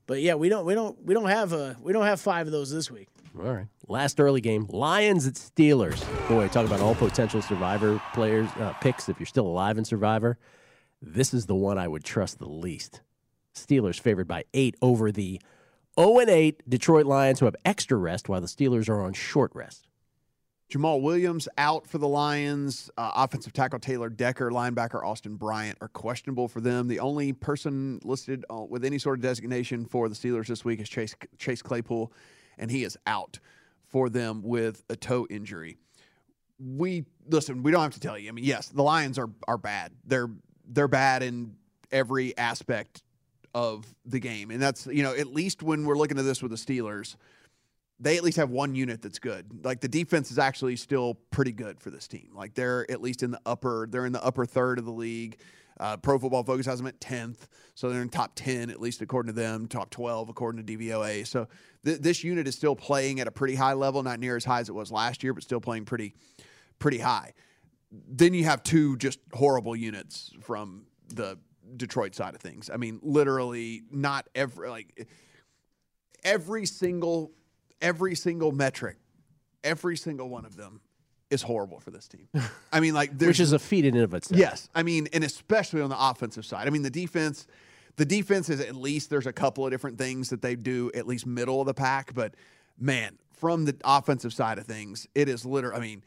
[0.08, 2.54] But yeah, we don't we don't we don't have a we don't have five of
[2.54, 3.10] those this week.
[3.38, 3.68] All right.
[3.88, 6.04] Last early game, Lions at Steelers.
[6.28, 9.10] Boy, talk about all potential Survivor players uh, picks.
[9.10, 10.38] If you're still alive in Survivor,
[11.02, 13.02] this is the one I would trust the least.
[13.56, 15.42] Steelers favored by eight over the
[16.00, 19.52] 0 and 8 Detroit Lions, who have extra rest, while the Steelers are on short
[19.54, 19.90] rest.
[20.72, 22.92] Jamaal Williams out for the Lions.
[22.98, 26.88] Uh, offensive tackle Taylor Decker, linebacker Austin Bryant are questionable for them.
[26.88, 30.80] The only person listed uh, with any sort of designation for the Steelers this week
[30.80, 32.14] is Chase Chase Claypool,
[32.60, 33.40] and he is out
[33.88, 35.78] for them with a toe injury.
[36.60, 37.64] We listen.
[37.64, 38.30] We don't have to tell you.
[38.30, 39.92] I mean, yes, the Lions are are bad.
[40.06, 40.30] They're
[40.68, 41.56] they're bad in
[41.92, 43.02] every aspect
[43.54, 46.52] of the game, and that's you know at least when we're looking at this with
[46.52, 47.16] the Steelers
[48.00, 49.66] they at least have one unit that's good.
[49.66, 52.30] Like the defense is actually still pretty good for this team.
[52.34, 55.38] Like they're at least in the upper, they're in the upper third of the league.
[55.80, 59.02] Uh, Pro Football Focus has them at tenth, so they're in top ten at least
[59.02, 59.66] according to them.
[59.68, 61.26] Top twelve according to DVOA.
[61.26, 61.48] So
[61.86, 64.60] th- this unit is still playing at a pretty high level, not near as high
[64.60, 66.16] as it was last year, but still playing pretty,
[66.80, 67.34] pretty high.
[67.92, 71.38] Then you have two just horrible units from the
[71.78, 72.70] Detroit side of things.
[72.72, 75.08] I mean, literally not every like
[76.24, 77.32] every single
[77.82, 78.98] every single metric,
[79.64, 80.82] every single one of them
[81.30, 82.28] is horrible for this team.
[82.72, 84.40] I mean, like, Which is a feat in and of itself.
[84.40, 86.68] Yes, I mean, and especially on the offensive side.
[86.68, 87.48] I mean, the defense,
[87.98, 91.08] the defense is at least there's a couple of different things that they do at
[91.08, 92.36] least middle of the pack, but
[92.80, 95.78] man, from the offensive side of things, it is literally.
[95.78, 96.04] I mean,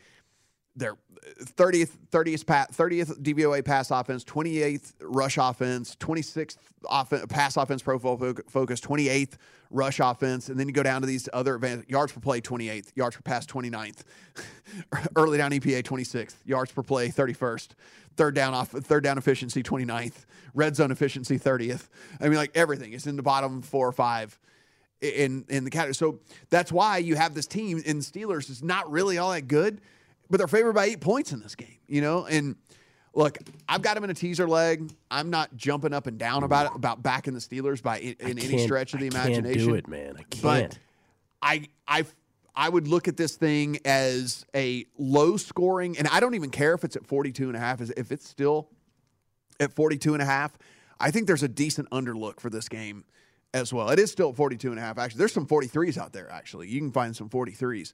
[0.77, 0.97] they're
[1.41, 6.57] 30th 30th pa- 30th DVOA pass offense, 28th rush offense, 26th
[6.87, 9.35] offen- pass offense pro fo- focus, 28th
[9.71, 12.91] rush offense, and then you go down to these other advanced yards per play 28th,
[12.95, 14.03] yards per pass 29th,
[15.17, 17.69] early down EPA 26th, yards per play 31st,
[18.17, 21.89] third down off third down efficiency 29th, red zone efficiency 30th.
[22.21, 24.39] I mean like everything is in the bottom 4 or 5
[25.01, 25.95] in in the category.
[25.95, 29.81] So that's why you have this team in Steelers is not really all that good,
[30.33, 31.77] but they're favored by eight points in this game.
[31.87, 32.57] You know, and
[33.15, 33.37] look,
[33.69, 34.91] I've got them in a teaser leg.
[35.11, 38.39] I'm not jumping up and down about it about backing the Steelers by in, in
[38.39, 40.15] any stretch of the I can't do it, man.
[40.17, 40.43] I can't.
[40.43, 40.79] But
[41.43, 42.07] I I
[42.57, 46.73] I would look at this thing as a low scoring, and I don't even care
[46.73, 47.83] if it's at 42 and a half.
[47.83, 48.71] If it's still
[49.61, 50.57] at 42 and a half,
[50.99, 53.05] I think there's a decent underlook for this game
[53.53, 53.91] as well.
[53.91, 54.99] It is still at 42 and a half.
[54.99, 56.31] Actually, there's some 43s out there.
[56.31, 57.93] Actually, you can find some 43s.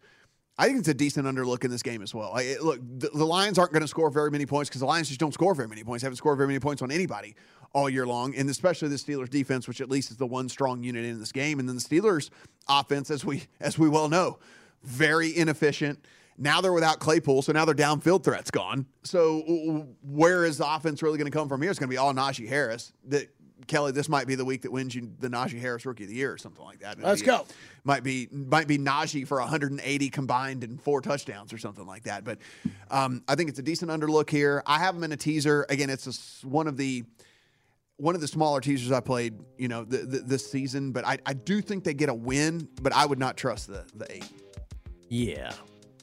[0.58, 2.34] I think it's a decent underlook in this game as well.
[2.36, 5.08] It- look, the, the Lions aren't going to score very many points because the Lions
[5.08, 6.02] just don't score very many points.
[6.02, 7.36] They Haven't scored very many points on anybody
[7.72, 10.82] all year long, and especially the Steelers defense, which at least is the one strong
[10.82, 11.60] unit in this game.
[11.60, 12.30] And then the Steelers
[12.68, 14.38] offense, as we as we well know,
[14.82, 16.04] very inefficient.
[16.40, 18.86] Now they're without Claypool, so now their downfield threat's gone.
[19.02, 21.70] So where is the offense really going to come from here?
[21.70, 22.92] It's going to be all Najee Harris.
[23.08, 23.28] That
[23.68, 26.16] Kelley, this might be the week that wins you the Najee Harris Rookie of the
[26.16, 26.98] Year or something like that.
[27.00, 27.46] Let's Maybe- go.
[27.84, 32.24] Might be might be Najee for 180 combined and four touchdowns or something like that.
[32.24, 32.38] But
[32.90, 34.62] um, I think it's a decent underlook here.
[34.66, 35.64] I have them in a teaser.
[35.70, 37.04] Again, it's a s one of the
[37.98, 40.92] one of the smaller teasers I played, you know, th- th- this season.
[40.92, 42.68] But I, I do think they get a win.
[42.82, 44.30] But I would not trust the the eight.
[45.08, 45.52] Yeah,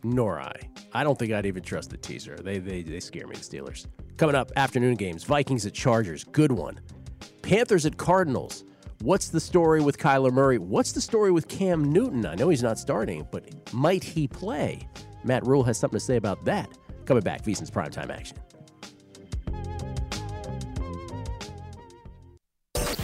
[0.04, 0.54] nor I.
[0.94, 2.38] I don't think I'd even trust the teaser.
[2.38, 3.86] They, they, they scare me, the Steelers.
[4.18, 6.24] Coming up, afternoon games Vikings at Chargers.
[6.24, 6.80] Good one.
[7.46, 8.64] Panthers at Cardinals.
[9.02, 10.58] What's the story with Kyler Murray?
[10.58, 12.26] What's the story with Cam Newton?
[12.26, 14.88] I know he's not starting, but might he play?
[15.24, 16.68] Matt Rhule has something to say about that.
[17.06, 18.38] Coming back, VSiN's primetime action.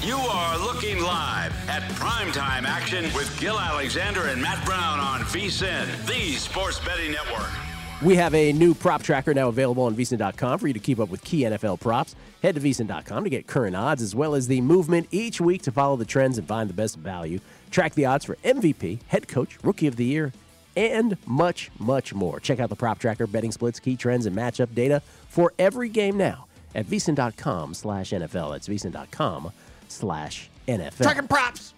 [0.02, 6.08] You are looking live at primetime action with Gill Alexander and Matt Brown on VSIN,
[6.08, 7.71] the sports betting network.
[8.02, 11.10] We have a new prop tracker now available on VSiN.com for you to keep up
[11.10, 12.16] with key NFL props.
[12.42, 15.72] Head to VSiN.com to get current odds as well as the movement each week to
[15.72, 17.40] follow the trends and find the best value.
[17.70, 20.34] Track the odds for MVP, head coach, rookie of the year,
[20.76, 22.40] and much, much more.
[22.40, 26.18] Check out the prop tracker, betting splits, key trends, and matchup data for every game
[26.18, 28.54] now at VSiN.com slash NFL.
[28.54, 29.52] That's VSiN.com
[29.90, 31.04] slash NFL.
[31.04, 31.76] Tracking props.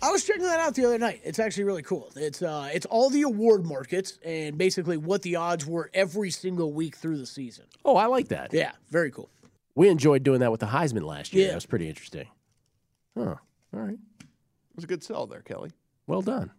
[0.00, 1.20] I was checking that out the other night.
[1.24, 2.10] It's actually really cool.
[2.14, 6.72] It's uh, it's all the award markets and basically what the odds were every single
[6.72, 7.64] week through the season.
[7.84, 8.52] Oh, I like that.
[8.52, 9.28] Yeah, very cool.
[9.74, 11.44] We enjoyed doing that with the Heisman last year.
[11.44, 11.48] Yeah.
[11.50, 12.28] That was pretty interesting.
[13.16, 13.34] Huh.
[13.74, 13.98] All right.
[14.20, 15.72] It was a good sell there, Kelley.
[16.06, 16.52] Well done.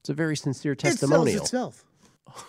[0.00, 1.26] It's a very sincere testimonial.
[1.28, 1.84] It sells itself.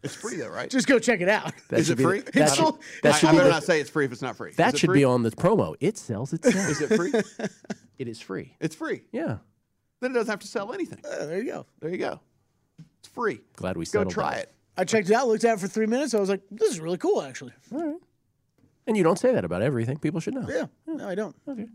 [0.00, 0.70] It's free though, right?
[0.70, 1.52] Just go check it out.
[1.70, 2.20] That Is it be the- free?
[2.20, 4.12] that I- should- that I, should I be better the- not say it's free if
[4.12, 4.52] it's not free.
[4.52, 5.00] That should free?
[5.00, 5.74] be on the promo.
[5.80, 6.54] It sells itself.
[6.70, 7.12] Is it free?
[7.98, 8.54] it is free.
[8.60, 9.02] It's free.
[9.10, 9.38] Yeah.
[10.00, 11.00] Then it doesn't have to sell anything.
[11.04, 11.66] Uh, there you go.
[11.80, 12.20] There you go.
[13.00, 13.40] It's free.
[13.56, 14.42] Glad we still Go try that.
[14.44, 14.54] it.
[14.76, 16.14] I checked it out, looked at it for three minutes.
[16.14, 17.52] I was like, this is really cool, actually.
[17.72, 17.96] All right.
[18.86, 19.98] And you don't say that about everything.
[19.98, 20.46] People should know.
[20.48, 21.34] Yeah, no, I don't.
[21.48, 21.62] Okay.
[21.62, 21.68] You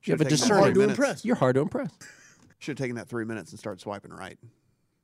[0.00, 0.62] Should've have a taken that discerning.
[0.62, 1.24] hard to impress.
[1.24, 1.90] You're hard to impress.
[2.58, 4.38] Should have taken that three minutes and started swiping right.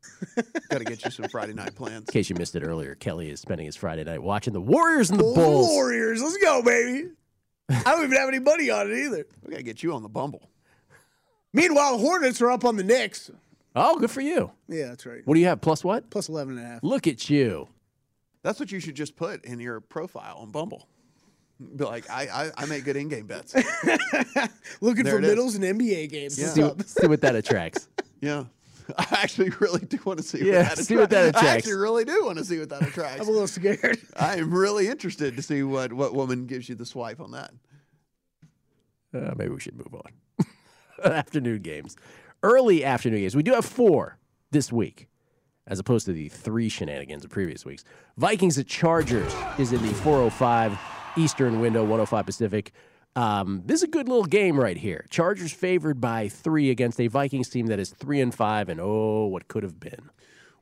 [0.71, 2.09] Got to get you some Friday night plans.
[2.09, 5.11] In case you missed it earlier, Kelley is spending his Friday night watching the Warriors
[5.11, 5.69] and the Bulls Bulls.
[5.69, 7.11] Warriors, let's go, baby.
[7.69, 9.27] I don't even have any money on it either.
[9.45, 10.49] We got to get you on the Bumble.
[11.53, 13.31] Meanwhile, Hornets are up on the Knicks.
[13.75, 14.51] Oh, good for you.
[14.69, 15.23] Yeah, that's right.
[15.27, 15.61] What do you have?
[15.61, 16.11] Plus what?
[16.11, 16.83] Plus 11 and a half.
[16.83, 17.69] Look at you.
[18.43, 20.89] That's what you should just put in your profile on Bumble.
[21.77, 23.55] Be like, I I, I make good in-game bets.
[24.81, 25.31] Looking There for it is.
[25.31, 26.39] middles and NBA games.
[26.39, 26.49] Yeah.
[26.49, 27.89] See, what- see what that attracts.
[28.21, 28.45] Yeah.
[28.97, 31.49] I actually really do want to see Yeah, what that see what that attracts.
[31.49, 33.21] I actually really do want to see what that attracts.
[33.21, 33.99] I'm a little scared.
[34.17, 37.51] I am really interested to see what, what woman gives you the swipe on that.
[39.13, 40.13] Uh, maybe we should move on.
[41.05, 41.97] afternoon games.
[42.43, 43.37] Early afternoon games.
[43.37, 44.19] We do have four
[44.51, 45.09] this week,
[45.67, 47.85] as opposed to the three shenanigans of previous weeks.
[48.17, 50.79] Vikings at Chargers is in the 405
[51.17, 52.73] Eastern window, 105 Pacific.
[53.15, 55.05] Um, this is a good little game right here.
[55.11, 59.27] Chargers favored by three against a Vikings team that is three and five, and oh,
[59.27, 60.11] what could have been.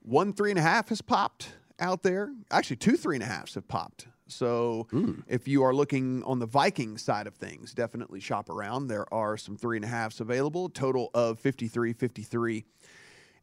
[0.02, 2.30] One three and a half has popped out there.
[2.50, 4.08] Actually, two three and a halves have popped.
[4.30, 5.20] So hmm.
[5.28, 8.88] if you are looking on the Viking side of things, definitely shop around.
[8.88, 12.64] There are some three and a halves available, total of 53 53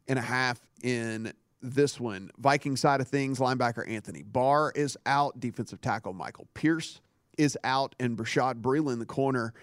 [0.08, 2.30] and a half in this one.
[2.38, 5.38] Viking side of things, linebacker Anthony Barr is out.
[5.40, 7.00] Defensive tackle Michael Pierce
[7.36, 7.94] is out.
[8.00, 9.54] And Brashad Breeland, the corner,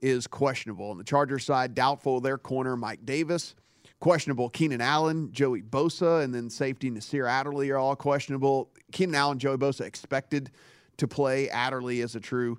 [0.00, 0.90] is questionable.
[0.90, 3.54] On the Chargers side, doubtful their corner Mike Davis.
[4.00, 8.70] Questionable Keenan Allen, Joey Bosa, and then safety Nasir Adderley are all questionable.
[8.92, 10.50] Keenan Allen, Joey Bosa expected
[10.98, 11.48] to play.
[11.48, 12.58] Adderley is a true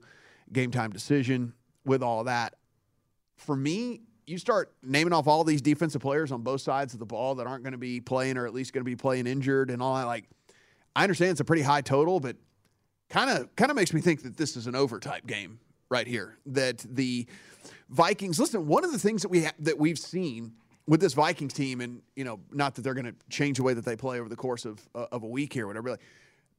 [0.52, 1.54] game time decision
[1.86, 2.56] with all that.
[3.38, 7.06] For me, you start naming off all these defensive players on both sides of the
[7.06, 9.70] ball that aren't going to be playing or at least going to be playing injured
[9.70, 10.06] and all that.
[10.06, 10.26] Like,
[10.96, 12.38] I understand it's a pretty high total, but
[13.10, 16.08] kind of kind of makes me think that this is an over type game right
[16.08, 16.38] here.
[16.48, 17.28] That the
[17.90, 18.40] Vikings.
[18.40, 20.54] Listen, one of the things that we ha- that we've seen
[20.88, 23.74] with this Vikings team, and you know, not that they're going to change the way
[23.74, 25.92] that they play over the course of uh, of a week here, whatever.
[25.92, 26.02] Like,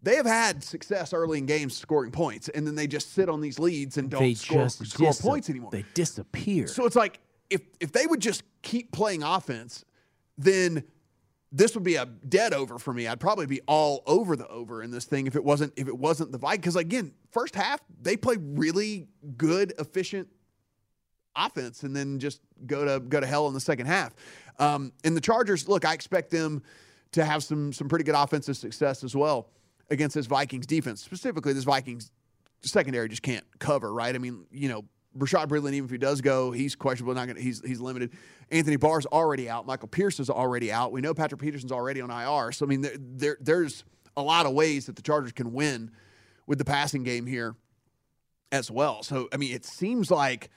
[0.07, 3.41] they have had success early in games scoring points, and then they just sit on
[3.41, 5.73] these leads and don't they score, just score dis- points anymore.
[5.73, 6.69] They disappear.
[6.69, 7.19] So it's like
[7.51, 9.85] if if they would just keep playing offense,
[10.39, 10.85] then
[11.51, 13.09] this would be a dead over for me.
[13.09, 15.99] I'd probably be all over the over in this thing if it wasn't if it
[15.99, 16.61] wasn't the Vikings.
[16.61, 20.29] Because again, first half they play really good, efficient
[21.35, 24.15] offense, and then just go to go to hell in the second half.
[24.61, 26.63] Um, and the Chargers, look, I expect them
[27.11, 29.49] to have some some pretty good offensive success as well
[29.91, 31.03] against this Vikings defense.
[31.03, 32.11] Specifically, this Vikings
[32.63, 34.15] secondary just can't cover, right?
[34.15, 34.85] I mean, you know,
[35.17, 37.15] Bashaud Breeland, even if he does go, he's questionable.
[37.15, 38.13] Not gonna, he's he's limited.
[38.51, 39.67] Anthony Barr's already out.
[39.67, 40.93] Michael Pierce is already out.
[40.93, 42.53] We know Patrick Peterson's already on IR.
[42.53, 43.85] So I mean, there, there there's
[44.17, 45.91] a lot of ways that the Chargers can win
[46.47, 47.55] with the passing game here
[48.53, 49.03] as well.
[49.03, 50.51] So I mean, it seems like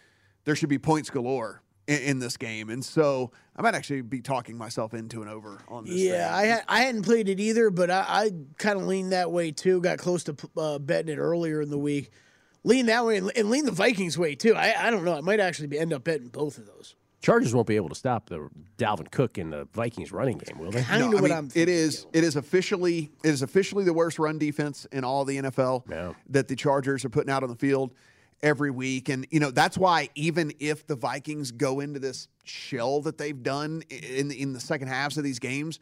[0.46, 4.22] there should be points galore in, in this game, and so I might actually be
[4.22, 5.96] talking myself into an over on this.
[5.96, 6.36] Yeah, thing.
[6.36, 9.52] I had, I hadn't played it either, but I, I kind of leaned that way
[9.52, 9.82] too.
[9.82, 12.12] Got close to uh, betting it earlier in the week.
[12.64, 14.54] Lean that way and, and lean the Vikings way too.
[14.56, 15.16] I, I don't know.
[15.16, 16.96] I might actually be, end up betting both of those.
[17.22, 20.72] Chargers won't be able to stop the Dalvin Cook in the Vikings running game, will
[20.72, 20.86] they?
[20.98, 24.86] No, I mean, it is it is officially it is officially the worst run defense
[24.94, 26.14] in all the NFL yeah.
[26.30, 27.94] that the Chargers are putting out on the field
[28.42, 33.02] every week, and you know that's why even if the Vikings go into this shell
[33.02, 35.80] that they've done in the, in the second halves of these games,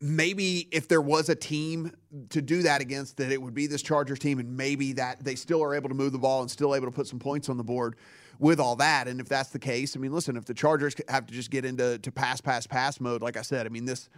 [0.00, 1.92] maybe if there was a team
[2.30, 5.34] to do that against, that it would be this Chargers team, and maybe that they
[5.34, 7.56] still are able to move the ball and still able to put some points on
[7.56, 7.96] the board
[8.38, 9.08] with all that.
[9.08, 11.64] And if that's the case, I mean, listen, if the Chargers have to just get
[11.64, 14.08] into to pass, pass, pass mode, like I said, I mean this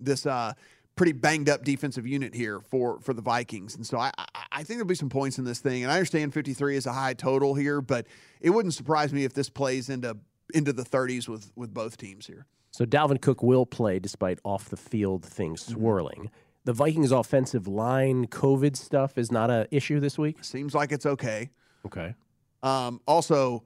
[0.00, 0.52] this uh,
[0.96, 4.56] pretty banged up defensive unit here for for the Vikings, and so I I, I
[4.58, 5.82] think there'll be some points in this thing.
[5.82, 8.06] And I understand 53 is a high total here, but
[8.40, 10.16] it wouldn't surprise me if this plays into
[10.54, 12.46] into the 30s with with both teams here.
[12.70, 15.72] So Dalvin Cook will play despite off the field things Mm-hmm.
[15.74, 16.30] swirling.
[16.64, 20.44] The Vikings offensive line COVID stuff is not an issue this week.
[20.44, 21.50] Seems like it's okay.
[21.84, 22.14] Okay.
[22.62, 23.64] Um, also,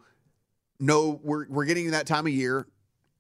[0.81, 2.67] no, we're we're getting to that time of year,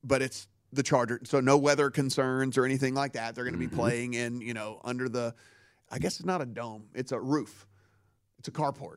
[0.03, 1.21] but it's the Charger.
[1.25, 3.35] so no weather concerns or anything like that.
[3.35, 3.77] They're going to be Mm-hmm.
[3.77, 5.35] playing in, you know, under the,
[5.91, 7.67] I guess it's not a dome, it's a roof,
[8.39, 8.97] it's a carport.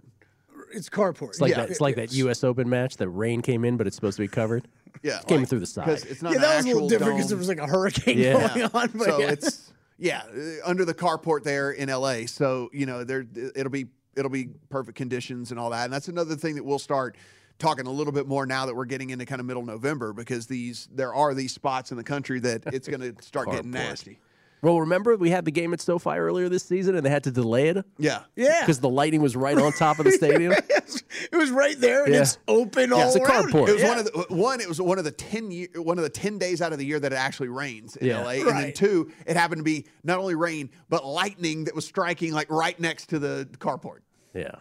[0.73, 1.29] It's carport.
[1.29, 1.57] It's like Yeah.
[1.61, 1.69] that.
[1.71, 2.43] It's like that U.S.
[2.43, 2.97] Open match.
[2.97, 4.67] The rain came in, but it's supposed to be covered.
[5.03, 5.85] Yeah, It came like- through the side.
[5.85, 7.29] 'cause it's not yeah, that was a little different because dome.
[7.29, 8.33] there was like a hurricane Yeah.
[8.53, 8.89] going on.
[8.95, 9.27] But so yeah.
[9.29, 10.21] it's yeah
[10.65, 12.25] under the carport there in LA.
[12.25, 13.23] So you know there
[13.55, 15.85] it'll be it'll be perfect conditions and all that.
[15.85, 17.15] And that's another thing that we'll start
[17.59, 20.47] talking a little bit more now that we're getting into kind of middle November because
[20.47, 23.73] these there are these spots in the country that it's going to start getting Carport.
[23.73, 24.19] nasty.
[24.61, 27.31] Well, remember we had the game at SoFi earlier this season, and they had to
[27.31, 27.85] delay it.
[27.97, 28.59] Yeah, Yeah.
[28.59, 30.51] because the lighting was right on top of the stadium.
[30.51, 32.21] it was right there and Yeah.
[32.23, 33.53] it's open all it's a around.
[33.53, 33.69] carport.
[33.69, 33.87] It was Yeah.
[33.89, 34.59] one of the one.
[34.59, 36.85] It was one of the ten year, one of the ten days out of the
[36.85, 38.21] year that it actually rains in Yeah.
[38.21, 41.85] LA, and then two, it happened to be not only rain but lightning that was
[41.85, 43.99] striking like right next to the carport,
[44.33, 44.55] yeah,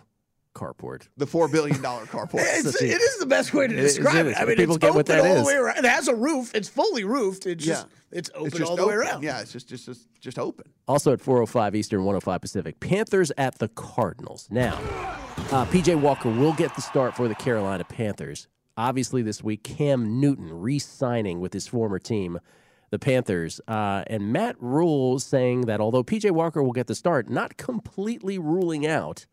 [0.59, 1.09] carport.
[1.17, 2.41] the four billion dollar carport.
[2.45, 4.33] It's, it is the best way to It is, describe it it.
[4.33, 4.37] is.
[4.39, 5.43] I mean, People it's get open what that all is.
[5.43, 5.79] the way around.
[5.79, 6.51] It has a roof.
[6.55, 7.47] It's fully roofed.
[7.47, 8.19] It's just Yeah.
[8.19, 9.23] it's open It's just all the way around.
[9.23, 10.67] Yeah, it's just just just, just open.
[10.89, 12.81] Also at 405 Eastern, 105 Pacific.
[12.81, 14.49] Panthers at the Cardinals.
[14.51, 14.77] Now,
[15.53, 18.49] uh, PJ Walker will get the start for the Carolina Panthers.
[18.77, 22.39] Obviously, this week, Cam Newton re signing with his former team,
[22.91, 23.61] the Panthers.
[23.67, 28.39] Uh, and Matt Rhule saying that although PJ Walker will get the start, not completely
[28.39, 29.27] ruling out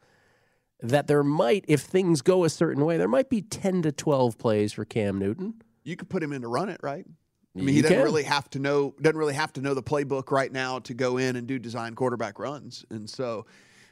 [0.82, 4.38] that there might, if things go a certain way, there might be 10 to 12
[4.38, 5.56] plays for Cam Newton.
[5.84, 7.06] You could put him in to run it, right?
[7.08, 8.04] I mean, You he doesn't can.
[8.04, 11.18] really have to know doesn't really have to know the playbook right now to go
[11.18, 13.46] in and do design quarterback runs, and so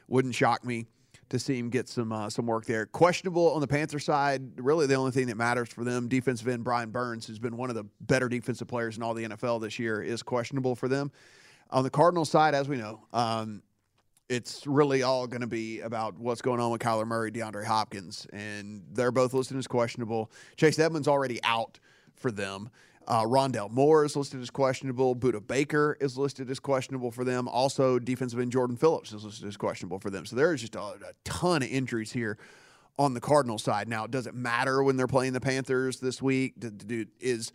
[0.06, 0.86] wouldn't shock me
[1.30, 2.84] to see him get some uh, some work there.
[2.84, 4.60] Questionable on the Panther side.
[4.60, 7.70] Really, the only thing that matters for them, defensive end Brian Burns, who's been one
[7.70, 11.10] of the better defensive players in all the NFL this year, is questionable for them.
[11.70, 13.62] On the Cardinals side, as we know, um,
[14.28, 18.26] it's really all going to be about what's going on with Kyler Murray, DeAndre Hopkins,
[18.32, 20.30] and they're both listed as questionable.
[20.56, 21.78] Chase Edmonds already out
[22.16, 22.70] for them.
[23.06, 25.14] Uh, Rondale Moore is listed as questionable.
[25.14, 27.48] Budda Baker is listed as questionable for them.
[27.48, 30.24] Also, defensive end Jordan Phillips is listed as questionable for them.
[30.24, 32.38] So there is just a, a ton of injuries here
[32.98, 33.88] on the Cardinal side.
[33.88, 36.54] Now, does it matter when they're playing the Panthers this week?
[37.20, 37.52] Is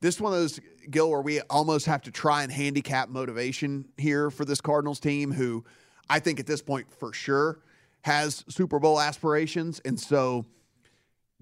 [0.00, 4.30] this one of those Gill where we almost have to try and handicap motivation here
[4.30, 5.64] for this Cardinals team, who
[6.08, 7.58] I think at this point for sure
[8.02, 10.44] has Super Bowl aspirations, and so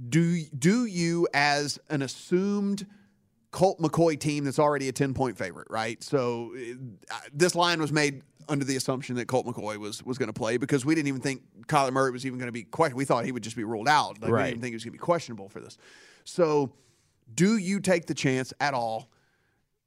[0.09, 2.87] do do you as an assumed
[3.51, 6.03] Colt McCoy team that's already a 10 point favorite, right?
[6.03, 10.27] So uh, this line was made under the assumption that Colt McCoy was was going
[10.27, 12.97] to play because we didn't even think Kyler Murray was even going to be questioned.
[12.97, 14.21] We thought he would just be ruled out.
[14.21, 14.45] Like, Right.
[14.45, 15.79] We didn't think he was going to be questionable for this.
[16.25, 16.73] So
[17.33, 19.09] do you take the chance at all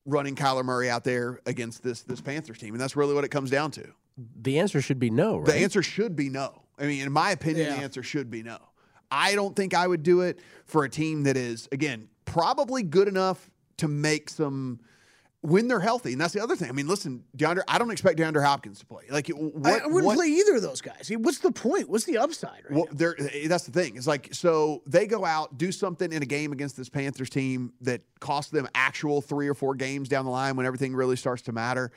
[0.05, 2.73] running Kyler Murray out there against this this Panthers team?
[2.73, 3.87] And that's really what it comes down to.
[4.41, 5.45] The answer should be no, right?
[5.47, 6.63] The answer should be no.
[6.79, 7.75] I mean, in my opinion, Yeah.
[7.77, 8.57] the answer should be no.
[9.11, 13.07] I don't think I would do it for a team that is, again, probably good
[13.07, 14.79] enough to make some
[15.41, 16.11] when they're healthy.
[16.13, 16.67] And that's the other thing.
[16.67, 19.03] I mean, listen, DeAndre, I don't expect DeAndre Hopkins to play.
[19.09, 21.09] Like, what, I, I wouldn't what- play either of those guys.
[21.15, 21.87] What's the point?
[21.89, 22.63] What's the upside?
[22.65, 22.71] Right?
[22.71, 23.15] well, there.
[23.19, 23.95] Eh, that's the thing.
[23.95, 27.71] It's like so they go out, do something in a game against this Panthers team
[27.81, 31.43] that costs them actual three or four games down the line when everything really starts
[31.43, 31.91] to matter.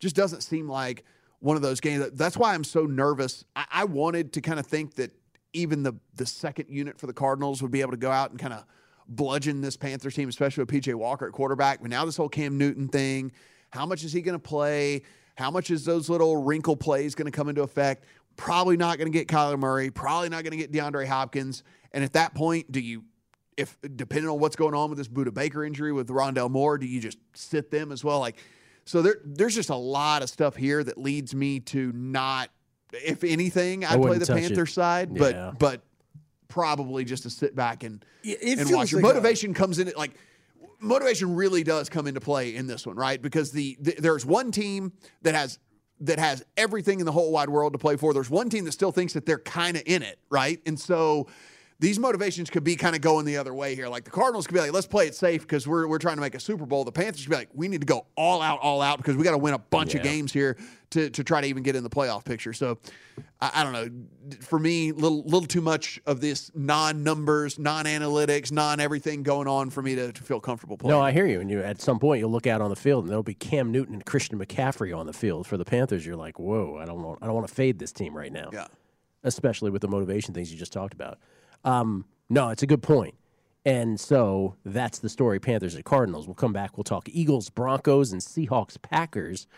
[0.00, 1.04] Just doesn't seem like
[1.46, 2.10] one of those games.
[2.14, 3.44] That's why I'm so nervous.
[3.54, 5.12] I, I wanted to kind of think that
[5.52, 8.38] even the the second unit for the Cardinals would be able to go out and
[8.38, 8.64] kind of
[9.06, 11.80] bludgeon this Panthers team, especially with PJ Walker at quarterback.
[11.80, 13.30] But now this whole Cam Newton thing,
[13.70, 15.02] how much is he going to play?
[15.36, 18.06] How much is those little wrinkle plays going to come into effect?
[18.36, 19.90] Probably not going to get Kyler Murray.
[19.90, 21.62] Probably not going to get DeAndre Hopkins.
[21.92, 23.04] And at that point, do you,
[23.56, 26.86] if depending on what's going on with this Budda Baker injury with Rondale Moore, do
[26.86, 28.18] you just sit them as well?
[28.18, 28.36] Like,
[28.86, 32.48] so there, there's just a lot of stuff here that leads me to not,
[32.92, 34.48] if anything, I I'd play the touch it.
[34.48, 35.52] Panther side, but Yeah.
[35.58, 35.82] but
[36.48, 38.92] probably just to sit back and Yeah, it and watch.
[38.92, 40.12] Your like a- motivation comes in like
[40.80, 43.20] motivation really does come into play in this one, right?
[43.20, 45.58] Because the, the there's one team that has
[46.00, 48.12] that has everything in the whole wide world to play for.
[48.14, 50.60] There's one team that still thinks that they're kind of in it, right?
[50.66, 51.26] And so
[51.78, 53.88] these motivations could be kind of going the other way here.
[53.88, 56.22] Like the Cardinals could be like, let's play it safe because we're, we're trying to
[56.22, 56.84] make a Super Bowl.
[56.84, 59.24] The Panthers could be like, we need to go all out, all out because we
[59.24, 60.56] got to win a bunch of games here
[60.90, 62.54] to, to try to even get in the playoff picture.
[62.54, 62.78] So
[63.40, 64.38] I, I don't know.
[64.40, 69.46] For me, little little too much of this non numbers, non analytics, non everything going
[69.46, 70.96] on for me to, to feel comfortable playing.
[70.96, 71.40] No, I hear you.
[71.40, 73.70] And you at some point you'll look out on the field and there'll be Cam
[73.70, 76.06] Newton and Christian McCaffrey on the field for the Panthers.
[76.06, 78.48] You're like, whoa, I don't want, I don't want to fade this team right now.
[78.52, 78.66] Yeah.
[79.24, 81.18] Especially with the motivation things you just talked about.
[81.66, 83.14] Um, no, it's a good point.
[83.66, 85.40] And so that's the story.
[85.40, 86.26] Panthers at Cardinals.
[86.26, 86.78] We'll come back.
[86.78, 89.48] We'll talk Eagles, Broncos, and Seahawks, Packers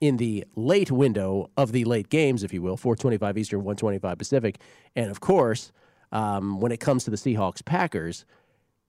[0.00, 4.60] in the late window of the late games, if you will, 425 Eastern, 125 Pacific.
[4.96, 5.70] And of course,
[6.12, 8.24] um, when it comes to the Seahawks, Packers,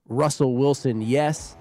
[0.08, 1.56] Russell Wilson, yes,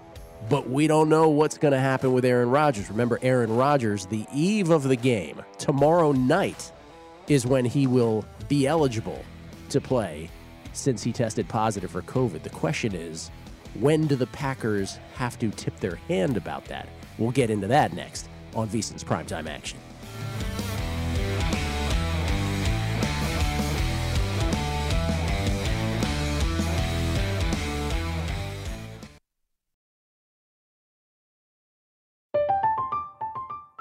[0.49, 2.89] but we don't know what's going to happen with Aaron Rodgers.
[2.89, 6.71] Remember, Aaron Rodgers, the eve of the game, tomorrow night
[7.27, 9.23] is when he will be eligible
[9.69, 10.29] to play
[10.79, 12.43] since he tested positive for COVID.
[12.43, 13.29] The question is,
[13.79, 16.87] when do the Packers have to tip their hand about that?
[17.17, 19.77] We'll get into that next on VSiN's Primetime Action.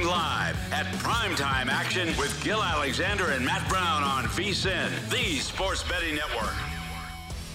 [0.00, 6.14] Live at primetime action with Gill Alexander and Matt Brown on VSIN, the sports betting
[6.14, 6.54] network.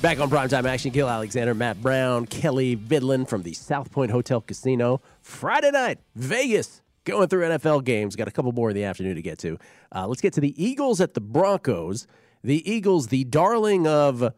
[0.04, 4.40] Back on primetime action, Gill Alexander, Matt Brown, Kelley Bydlon from the South Point Hotel
[4.40, 5.02] Casino.
[5.22, 8.16] Friday night, Vegas, going through NFL games.
[8.16, 9.58] Got a couple more in the afternoon to get to.
[9.94, 12.06] Uh, let's get to the Eagles at the Broncos.
[12.44, 14.32] The Eagles, the darling of,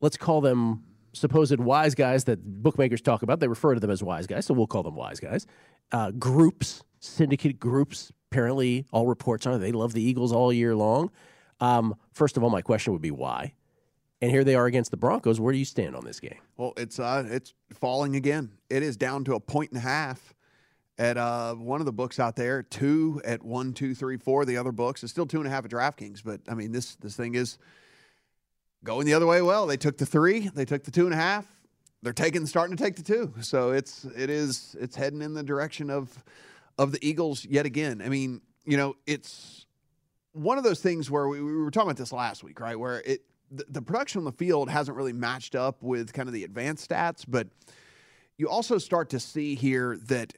[0.00, 0.82] let's call them
[1.12, 3.38] supposed wise guys that bookmakers talk about.
[3.38, 5.46] They refer to them as wise guys, so we'll call them wise guys.
[5.92, 8.12] Uh, groups, syndicate groups.
[8.30, 11.10] Apparently, all reports are they love the Eagles all year long.
[11.60, 13.54] Um, first of all, my question would be why?
[14.20, 15.40] And here they are against the Broncos.
[15.40, 16.38] Where do you stand on this game?
[16.56, 18.52] Well, it's uh, it's falling again.
[18.70, 20.34] It is down to a point and a half
[20.96, 22.62] at uh, one of the books out there.
[22.62, 24.44] Two at one, two, three, four.
[24.44, 26.22] The other books it's still two and a half at DraftKings.
[26.24, 27.58] But I mean, this this thing is
[28.84, 29.42] going the other way.
[29.42, 31.46] Well, they took the three, they took the two and a half.
[32.02, 33.34] They're taking starting to take the two.
[33.40, 36.24] So it's it is it's heading in the direction of
[36.78, 38.02] of the Eagles yet again.
[38.04, 39.66] I mean, you know, it's
[40.32, 42.78] one of those things where we, we were talking about this last week, right?
[42.78, 46.32] Where it the, the production on the field hasn't really matched up with kind of
[46.32, 47.48] the advanced stats, but
[48.38, 50.32] you also start to see here that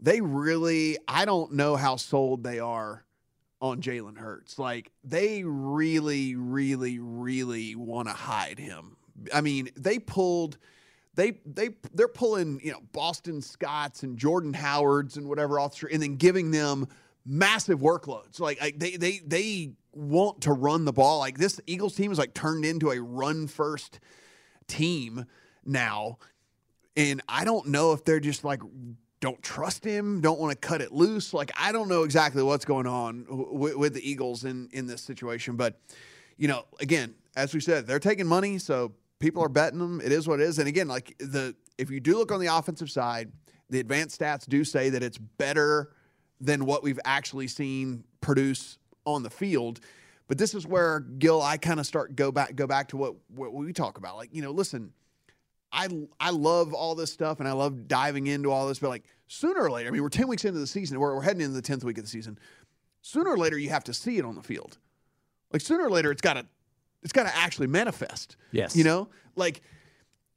[0.00, 3.04] they really I don't know how sold they are
[3.60, 4.58] on Jalen Hurts.
[4.58, 8.96] Like they really, really, really want to hide him.
[9.32, 10.58] I mean, they pulled
[11.14, 16.02] they they they're pulling, you know, Boston Scotts and Jordan Howards and whatever off and
[16.02, 16.88] then giving them
[17.26, 18.40] massive workloads.
[18.40, 21.18] Like, like they they they want to run the ball.
[21.18, 24.00] Like this Eagles team is like turned into a run first
[24.66, 25.26] team
[25.64, 26.18] now.
[26.96, 28.60] And I don't know if they're just like
[29.20, 31.32] don't trust him, don't want to cut it loose.
[31.32, 35.02] Like I don't know exactly what's going on w- with the Eagles in in this
[35.02, 35.78] situation, but
[36.38, 38.92] you know, again, as we said, they're taking money, so
[39.22, 40.00] people are betting them.
[40.04, 40.58] It is what it is.
[40.58, 43.32] And again, like the if you do look on the offensive side,
[43.70, 45.94] the advanced stats do say that it's better
[46.40, 49.80] than what we've actually seen produce on the field.
[50.26, 53.14] But this is where Gill, I kind of start go back go back to what
[53.28, 54.16] what we talk about.
[54.16, 54.92] Like you know, listen,
[55.70, 59.04] I I love all this stuff and I love diving into all this, but like
[59.28, 61.54] sooner or later, I mean, we're ten weeks into the season, we're, we're heading into
[61.54, 62.38] the tenth week of the season.
[63.02, 64.78] Sooner or later, you have to see it on the field.
[65.52, 66.46] Like sooner or later, it's got to
[67.02, 68.36] it's got to actually manifest.
[68.52, 69.62] Yes, you know, like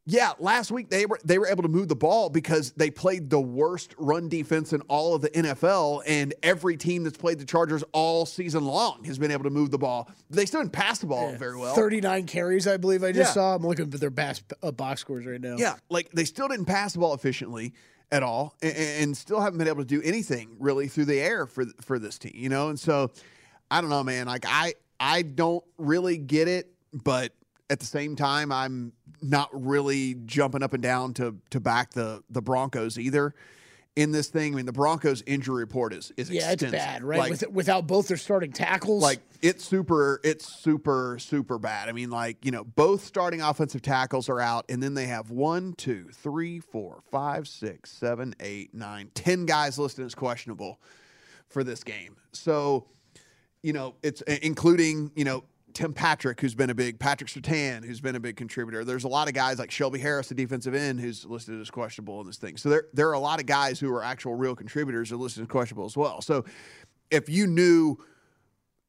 [0.08, 3.32] yeah, last week they were they were able to move the ball because they played
[3.32, 7.46] the worst run defense in all of the NFL, and every team that's played the
[7.46, 10.08] Chargers all season long has been able to move the ball.
[10.30, 11.74] They still didn't pass the ball very well.
[11.74, 13.34] 39 carries, I believe I just Yeah.
[13.34, 13.56] saw.
[13.56, 15.56] I'm looking at their bas- uh, box scores right now.
[15.58, 17.74] Yeah, like they still didn't pass the ball efficiently
[18.12, 21.48] at all, and, and still haven't been able to do anything really through the air
[21.48, 22.34] for for this team.
[22.36, 23.10] You know, and so
[23.72, 24.28] I don't know, man.
[24.28, 27.34] Like I I don't really get it, but
[27.70, 32.24] at the same time, I'm not really jumping up and down to to back the
[32.30, 33.34] the Broncos either.
[33.96, 36.80] In this thing, I mean, the Broncos injury report is is Yeah, it's extensive.
[36.80, 37.18] bad, right?
[37.20, 39.02] Like, With, without both their starting tackles.
[39.02, 43.82] like it's super it's super super bad i mean like you know both starting offensive
[43.82, 48.74] tackles are out and then they have one two three four five six seven eight
[48.74, 50.80] nine ten guys listed as questionable
[51.48, 52.88] for this game so
[53.66, 55.44] you know it's including you know
[55.74, 58.86] Tim Patrick, who's been a big Patrick Sertan, who's been a big contributor.
[58.86, 62.22] There's a lot of guys like Shelby Harris, the defensive end, who's listed as questionable
[62.22, 62.58] in this thing.
[62.58, 65.42] So there, there are a lot of guys who are actual real contributors are listed
[65.42, 66.22] as questionable as well.
[66.22, 66.46] So
[67.10, 67.98] if you knew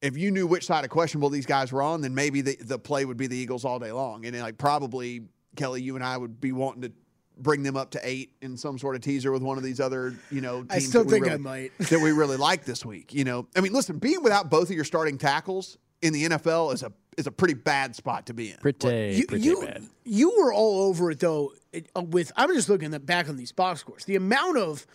[0.03, 2.77] if you knew which side of questionable these guys were on, then maybe the, the
[2.77, 4.25] play would be the Eagles all day long.
[4.27, 5.23] And like probably
[5.55, 6.91] Kelley, you and I would be wanting to
[7.39, 10.13] bring them up to eight in some sort of teaser with one of these other,
[10.31, 11.77] you know, teams I still that we think I really- might.
[11.79, 13.13] that we really like this week.
[13.13, 16.73] You know, I mean, listen, being without both of your starting tackles in the NFL
[16.73, 18.57] is a is a pretty bad spot to be in.
[18.57, 19.83] Pretty, you, pretty you, bad.
[20.05, 21.53] you were all over it though.
[21.73, 24.05] It, uh, with I'm just looking at, back on these box scores.
[24.05, 24.85] The amount of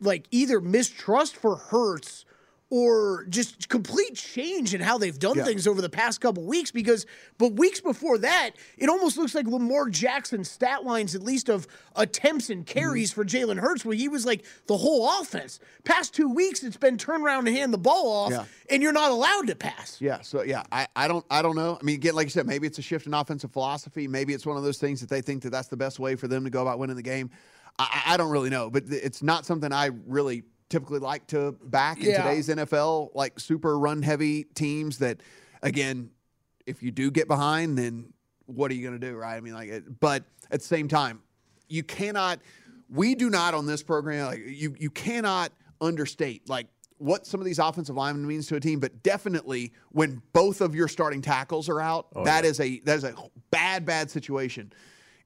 [0.00, 2.24] like either mistrust for Hurts
[2.70, 5.44] or just complete change in how they've done Yeah.
[5.44, 6.70] things over the past couple weeks.
[6.70, 7.06] Because,
[7.38, 11.66] but weeks before that, it almost looks like Lamar Jackson's stat lines, at least of
[11.96, 12.78] attempts and mm-hmm.
[12.78, 15.60] carries for Jalen Hurts, where he was like the whole offense.
[15.84, 18.44] Past two weeks, it's been turn around and hand the ball off, Yeah.
[18.68, 19.98] and you're not allowed to pass.
[20.00, 21.78] Yeah, so yeah, I, I don't I don't know.
[21.80, 24.06] I mean, again, like you said, maybe it's a shift in offensive philosophy.
[24.06, 26.28] Maybe it's one of those things that they think that that's the best way for
[26.28, 27.30] them to go about winning the game.
[27.78, 31.98] I I don't really know, but it's not something I really typically like to back
[31.98, 32.22] in Yeah.
[32.22, 33.10] today's NFL.
[33.14, 35.22] Like super run heavy teams that,
[35.62, 36.10] again,
[36.66, 38.12] if you do get behind, then
[38.46, 39.36] what are you going to do, right?
[39.36, 41.22] I mean, like, it, but at the same time,
[41.68, 42.40] you cannot.
[42.90, 44.26] We do not on this program.
[44.26, 46.66] Like you, you cannot understate like
[46.96, 48.80] what some of these offensive linemen means to a team.
[48.80, 52.96] But definitely, when both of your starting tackles are out, Oh, that is a that
[52.96, 53.14] is a
[53.50, 54.72] bad, bad situation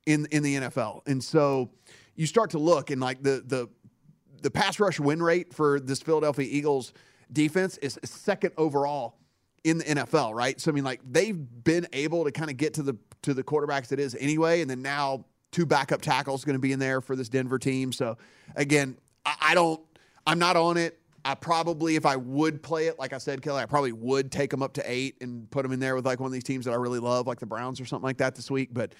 [0.07, 1.03] in in the NFL.
[1.07, 1.71] And so
[2.17, 3.69] you start to look and like the the
[4.43, 6.93] the pass rush win rate for this Philadelphia Eagles
[7.33, 9.17] defense is second overall
[9.65, 10.61] in the NFL, right?
[10.61, 13.43] So I mean, like they've been able to kind of get to the to the
[13.45, 17.01] quarterbacks it is anyway, and then now two backup tackles going to be in there
[17.01, 17.93] for this Denver team.
[17.93, 18.17] So
[18.57, 19.81] again, I, I don't,
[20.27, 20.99] I'm not on it.
[21.25, 24.51] I probably, if I would play it, like I said, Kelley, I probably would take
[24.51, 26.65] them up to eight and put them in there with like one of these teams
[26.65, 28.71] that I really love, like the Browns or something like that this week.
[28.73, 28.95] But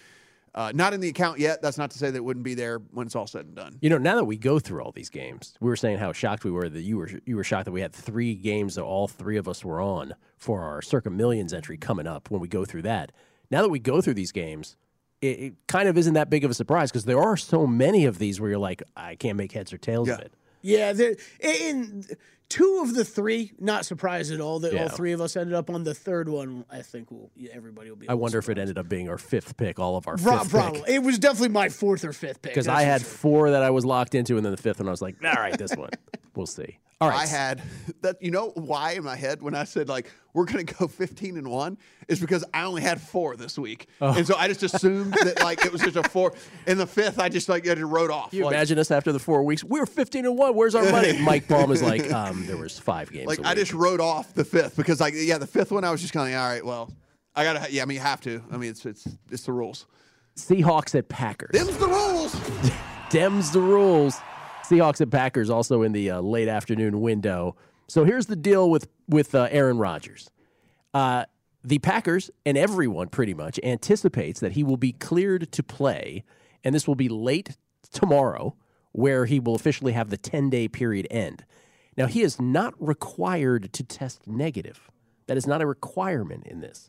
[0.55, 1.63] uh, not in the account yet.
[1.63, 3.79] That's not to say that it wouldn't be there when it's all said and done.
[3.81, 6.45] You know, now that we go through all these games, we were saying how shocked
[6.45, 9.09] we were that you were you were shocked that we had three games that all
[9.09, 12.65] three of us were on for our Circa Millions entry coming up when we go
[12.65, 13.13] through that.
[13.51, 14.77] Now that we go through these games,
[15.21, 18.05] it, it kind of isn't that big of a surprise because there are so many
[18.05, 20.33] of these where you're like, I can't make heads or tails of it.
[20.63, 22.05] Yeah, there in
[22.53, 24.83] two of the three, not surprised at all that Yeah.
[24.83, 26.67] all three of us ended up on the third one.
[26.71, 28.09] I think we'll, everybody will be.
[28.11, 30.83] I wonder if it ended up being our fifth pick, all of our fifth probably.
[30.87, 32.53] It was definitely my fourth or fifth pick.
[32.53, 33.09] because I had sure.
[33.11, 35.33] four that I was locked into, and then the fifth one I was like, all
[35.33, 35.89] right, this one,
[36.37, 36.79] we'll see.
[37.03, 37.63] All right, I had
[38.03, 38.23] that.
[38.23, 41.37] You know why in my head when I said like we're going to go 15
[41.37, 41.77] and one
[42.09, 44.15] is because I only had four this week, Oh.
[44.17, 46.33] and so I just assumed that like it was just a four.
[46.67, 48.33] In the fifth, I just like I just wrote off.
[48.33, 49.63] you like, imagine us after the four weeks?
[49.65, 50.55] We're fifteen and one.
[50.55, 51.19] Where's our money?
[51.21, 53.27] Mike Baum is like, um, there was five games.
[53.27, 56.01] like I just wrote off the fifth because like yeah, the fifth one I was
[56.01, 56.65] just kind of all right.
[56.65, 56.91] Well,
[57.35, 57.83] I gotta yeah.
[57.83, 58.43] I mean, you have to.
[58.51, 59.87] I mean, it's it's it's the rules.
[60.37, 61.51] Seahawks at Packers.
[61.53, 62.35] Them's the rules.
[63.11, 64.17] Dems the rules.
[64.73, 67.57] Seahawks and Packers also in the uh, late afternoon window.
[67.89, 70.31] So here's the deal with with uh, Aaron Rodgers.
[70.95, 71.27] Uh,
[71.63, 76.25] the Packers and everyone pretty much anticipates that he will be cleared to play,
[76.65, 77.59] and this will be late
[77.93, 78.57] tomorrow,
[78.93, 81.45] where he will officially have the 10 day period end.
[81.99, 84.91] Now, he is not required to test negative.
[85.27, 86.89] That is not a requirement in this.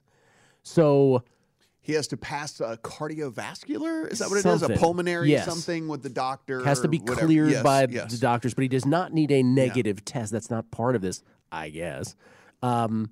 [0.63, 1.23] So
[1.83, 4.09] He has to pass a cardiovascular.
[4.11, 4.63] Is that what it is?
[4.63, 5.45] A pulmonary Yes.
[5.45, 6.63] something with the doctor.
[6.63, 7.27] has to be whatever.
[7.27, 8.11] cleared Yes, by yes.
[8.11, 10.31] the doctors, but he does not need a negative test.
[10.31, 11.21] That's not part of this,
[11.51, 12.15] I guess.
[12.61, 13.11] Um,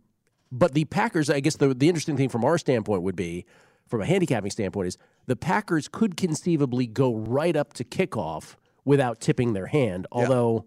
[0.51, 3.45] but the Packers, I guess the, the interesting thing from our standpoint would be,
[3.87, 8.55] from a handicapping standpoint, is the Packers could conceivably go right up to kickoff
[8.85, 10.07] without tipping their hand.
[10.13, 10.65] Although,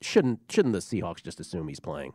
[0.00, 2.14] shouldn't shouldn't the Seahawks just assume he's playing?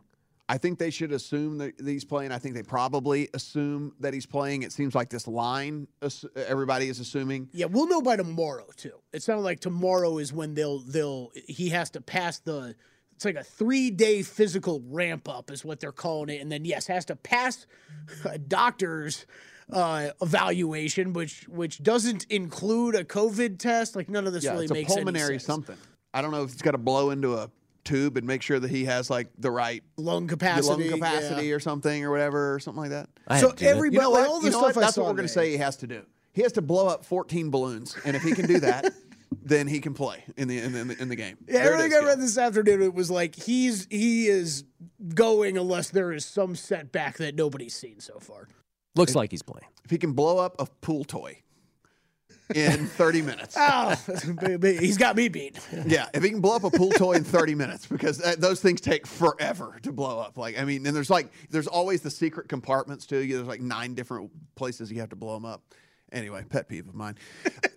[0.50, 2.32] I think they should assume that he's playing.
[2.32, 4.62] I think they probably assume that he's playing.
[4.62, 5.88] It seems like this line,
[6.34, 7.50] everybody is assuming.
[7.52, 8.94] Yeah, we'll know by tomorrow too.
[9.12, 12.74] It sounded like tomorrow is when they'll they'll he has to pass the
[13.14, 16.64] it's like a three day physical ramp up is what they're calling it, and then
[16.64, 17.66] yes has to pass
[18.24, 19.26] a doctor's
[19.72, 23.96] uh, evaluation, which which doesn't include a COVID test.
[23.96, 25.44] Like none of this yeah, really it's a makes any pulmonary sense.
[25.44, 25.76] something.
[26.14, 27.50] I don't know if it's got to blow into a
[27.84, 31.54] tube and make sure that he has like the right lung capacity, lung capacity yeah.
[31.54, 33.08] or something or whatever or something like that.
[33.26, 33.76] I So had to do that.
[33.76, 34.28] everybody, You know what?
[34.28, 34.76] all the You stuff what?
[34.76, 36.02] I That's saw what we're going to say he has to do.
[36.32, 38.92] He has to blow up 14 balloons, and if he can do that,
[39.42, 41.36] then he can play in the in the, in the game.
[41.48, 44.64] Yeah, There everything I read this afternoon, it was like he's he is
[45.14, 48.46] going unless there is some setback that nobody's seen so far.
[48.94, 49.66] Looks like he's playing.
[49.84, 51.42] If he can blow up a pool toy
[52.54, 53.56] in 30 minutes.
[53.70, 53.94] Oh,
[54.62, 55.58] he's got me beat.
[55.86, 58.80] Yeah, if he can blow up a pool toy in 30 minutes, because those things
[58.80, 60.36] take forever to blow up.
[60.38, 63.26] Like, I mean, and there's like, there's always the secret compartments too.
[63.26, 65.62] There's like nine different places you have to blow them up.
[66.10, 67.16] Anyway, pet peeve of mine.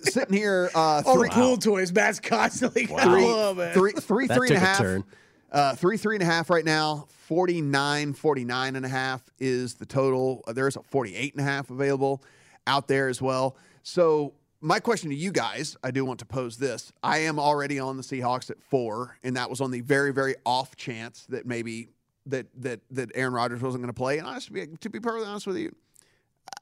[0.04, 3.74] Sitting here, uh, All three, the pool toys, Matt's constantly got three, oh, man.
[3.74, 4.78] three, three, That three and a took a half.
[4.78, 5.04] turn.
[5.52, 7.08] Uh, three, three and a half right now.
[7.28, 10.44] 49, 49 and a half is the total.
[10.48, 12.24] Uh, There's a 48 and a half available
[12.68, 13.58] out there as well.
[13.84, 16.94] So my question to you guys, I do want to pose this.
[17.02, 20.36] I am already on the Seahawks at four, and that was on the very, very
[20.46, 21.90] off chance that maybe
[22.28, 24.20] that that that Aaron Rodgers wasn't going to play.
[24.20, 25.76] And honestly, to be perfectly honest with you,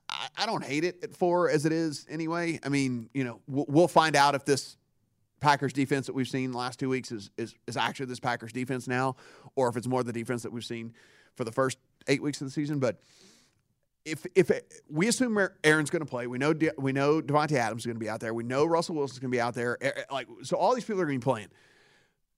[0.09, 2.59] I, I don't hate it at four as it is anyway.
[2.63, 4.77] I mean, you know, we'll, we'll find out if this
[5.41, 8.53] Packers defense that we've seen the last two weeks is, is is actually this Packers
[8.53, 9.17] defense now,
[9.55, 10.93] or if it's more the defense that we've seen
[11.35, 11.77] for the first
[12.07, 12.79] eight weeks of the season.
[12.79, 13.01] But
[14.11, 17.53] if if it, we assume Aaron's going to play, we know De, we know Davante
[17.53, 19.53] Adams is going to be out there, we know Russell Wilson's going to be out
[19.53, 19.77] there.
[20.11, 21.47] Like so, all these people are going to be playing.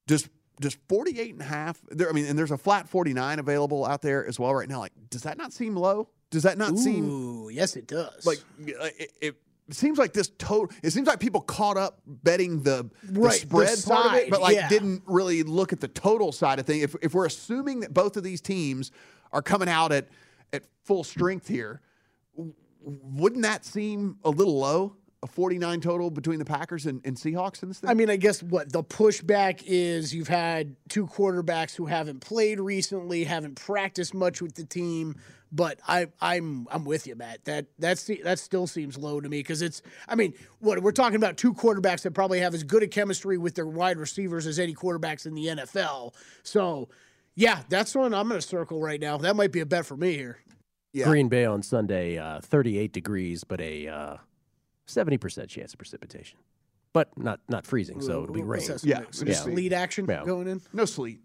[0.08, 0.28] Just
[0.60, 4.02] just 48 and a half there i mean and there's a flat 49 available out
[4.02, 6.76] there as well right now like does that not seem low does that not Ooh,
[6.76, 9.36] seem yes it does like it, it,
[9.70, 13.78] seems like this total it seems like people caught up betting the, the Right, spread
[13.78, 14.68] the part of it side, but like yeah.
[14.68, 18.18] didn't really look at the total side of things if, if we're assuming that both
[18.18, 18.90] of these teams
[19.32, 20.08] are coming out at
[20.52, 21.80] at full strength here
[22.84, 27.62] wouldn't that seem a little low a 49 total between the packers and, and seahawks
[27.62, 31.76] in this thing I mean, I guess what the pushback is you've had two quarterbacks
[31.76, 35.16] who haven't played recently, haven't practiced much with the team.
[35.54, 37.44] But I, I'm I'm with you, Matt.
[37.44, 39.82] That that's that still seems low to me because it's.
[40.08, 43.36] I mean, what we're talking about two quarterbacks that probably have as good a chemistry
[43.36, 46.14] with their wide receivers as any quarterbacks in the NFL.
[46.42, 46.88] So,
[47.34, 49.16] yeah, that's one I'm going to circle right now.
[49.18, 50.38] That might be a bet for me here.
[51.04, 54.16] Green Bay on Sunday, uh, 38 degrees, but a uh,
[54.86, 56.38] 70% chance of precipitation.
[56.92, 58.60] But not not freezing, so it'll be rain.
[58.68, 59.14] What's that?
[59.14, 60.24] Some, some sleet action Yeah.
[60.26, 60.60] going in.
[60.74, 61.20] No sleet,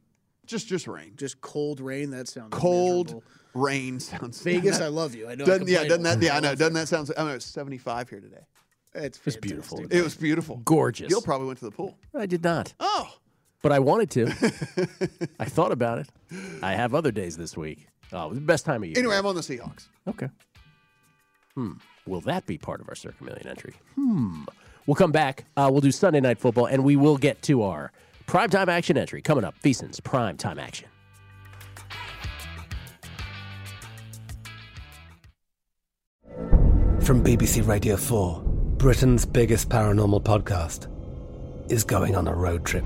[0.46, 2.12] just just rain, just cold rain.
[2.12, 3.24] That sounds cold miserable.
[3.54, 5.28] rain sounds Vegas, I love you.
[5.28, 5.44] I know.
[5.44, 6.22] Doesn't, yeah, doesn't that?
[6.22, 6.56] Yeah, I know.
[6.56, 7.12] Doesn't that sound?
[7.18, 8.46] I know it's 75 here today.
[8.96, 9.86] It's, It's beautiful.
[9.90, 11.10] It was beautiful, Gorgeous.
[11.10, 11.98] Gill probably went to the pool.
[12.16, 12.74] I did not.
[12.80, 13.10] Oh,
[13.68, 14.28] But I wanted to.
[15.42, 16.08] I thought about it.
[16.64, 17.90] I have other days this week.
[18.14, 18.98] Oh, the best time of year.
[18.98, 19.90] anyway, I'm on the Seahawks.
[20.08, 20.30] Okay.
[21.54, 21.74] Hmm.
[22.06, 23.74] Will that be part of our Circa Million entry?
[23.96, 24.46] Hmm.
[24.86, 25.44] We'll come back.
[25.58, 27.92] Uh, we'll do Sunday Night Football, and we will get to our
[28.26, 29.54] primetime action entry coming up.
[29.62, 30.88] VSiN's primetime action.
[37.02, 38.44] From BBC Radio 4,
[38.78, 40.88] Britain's biggest paranormal podcast
[41.70, 42.86] is going on a road trip.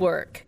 [0.01, 0.45] work.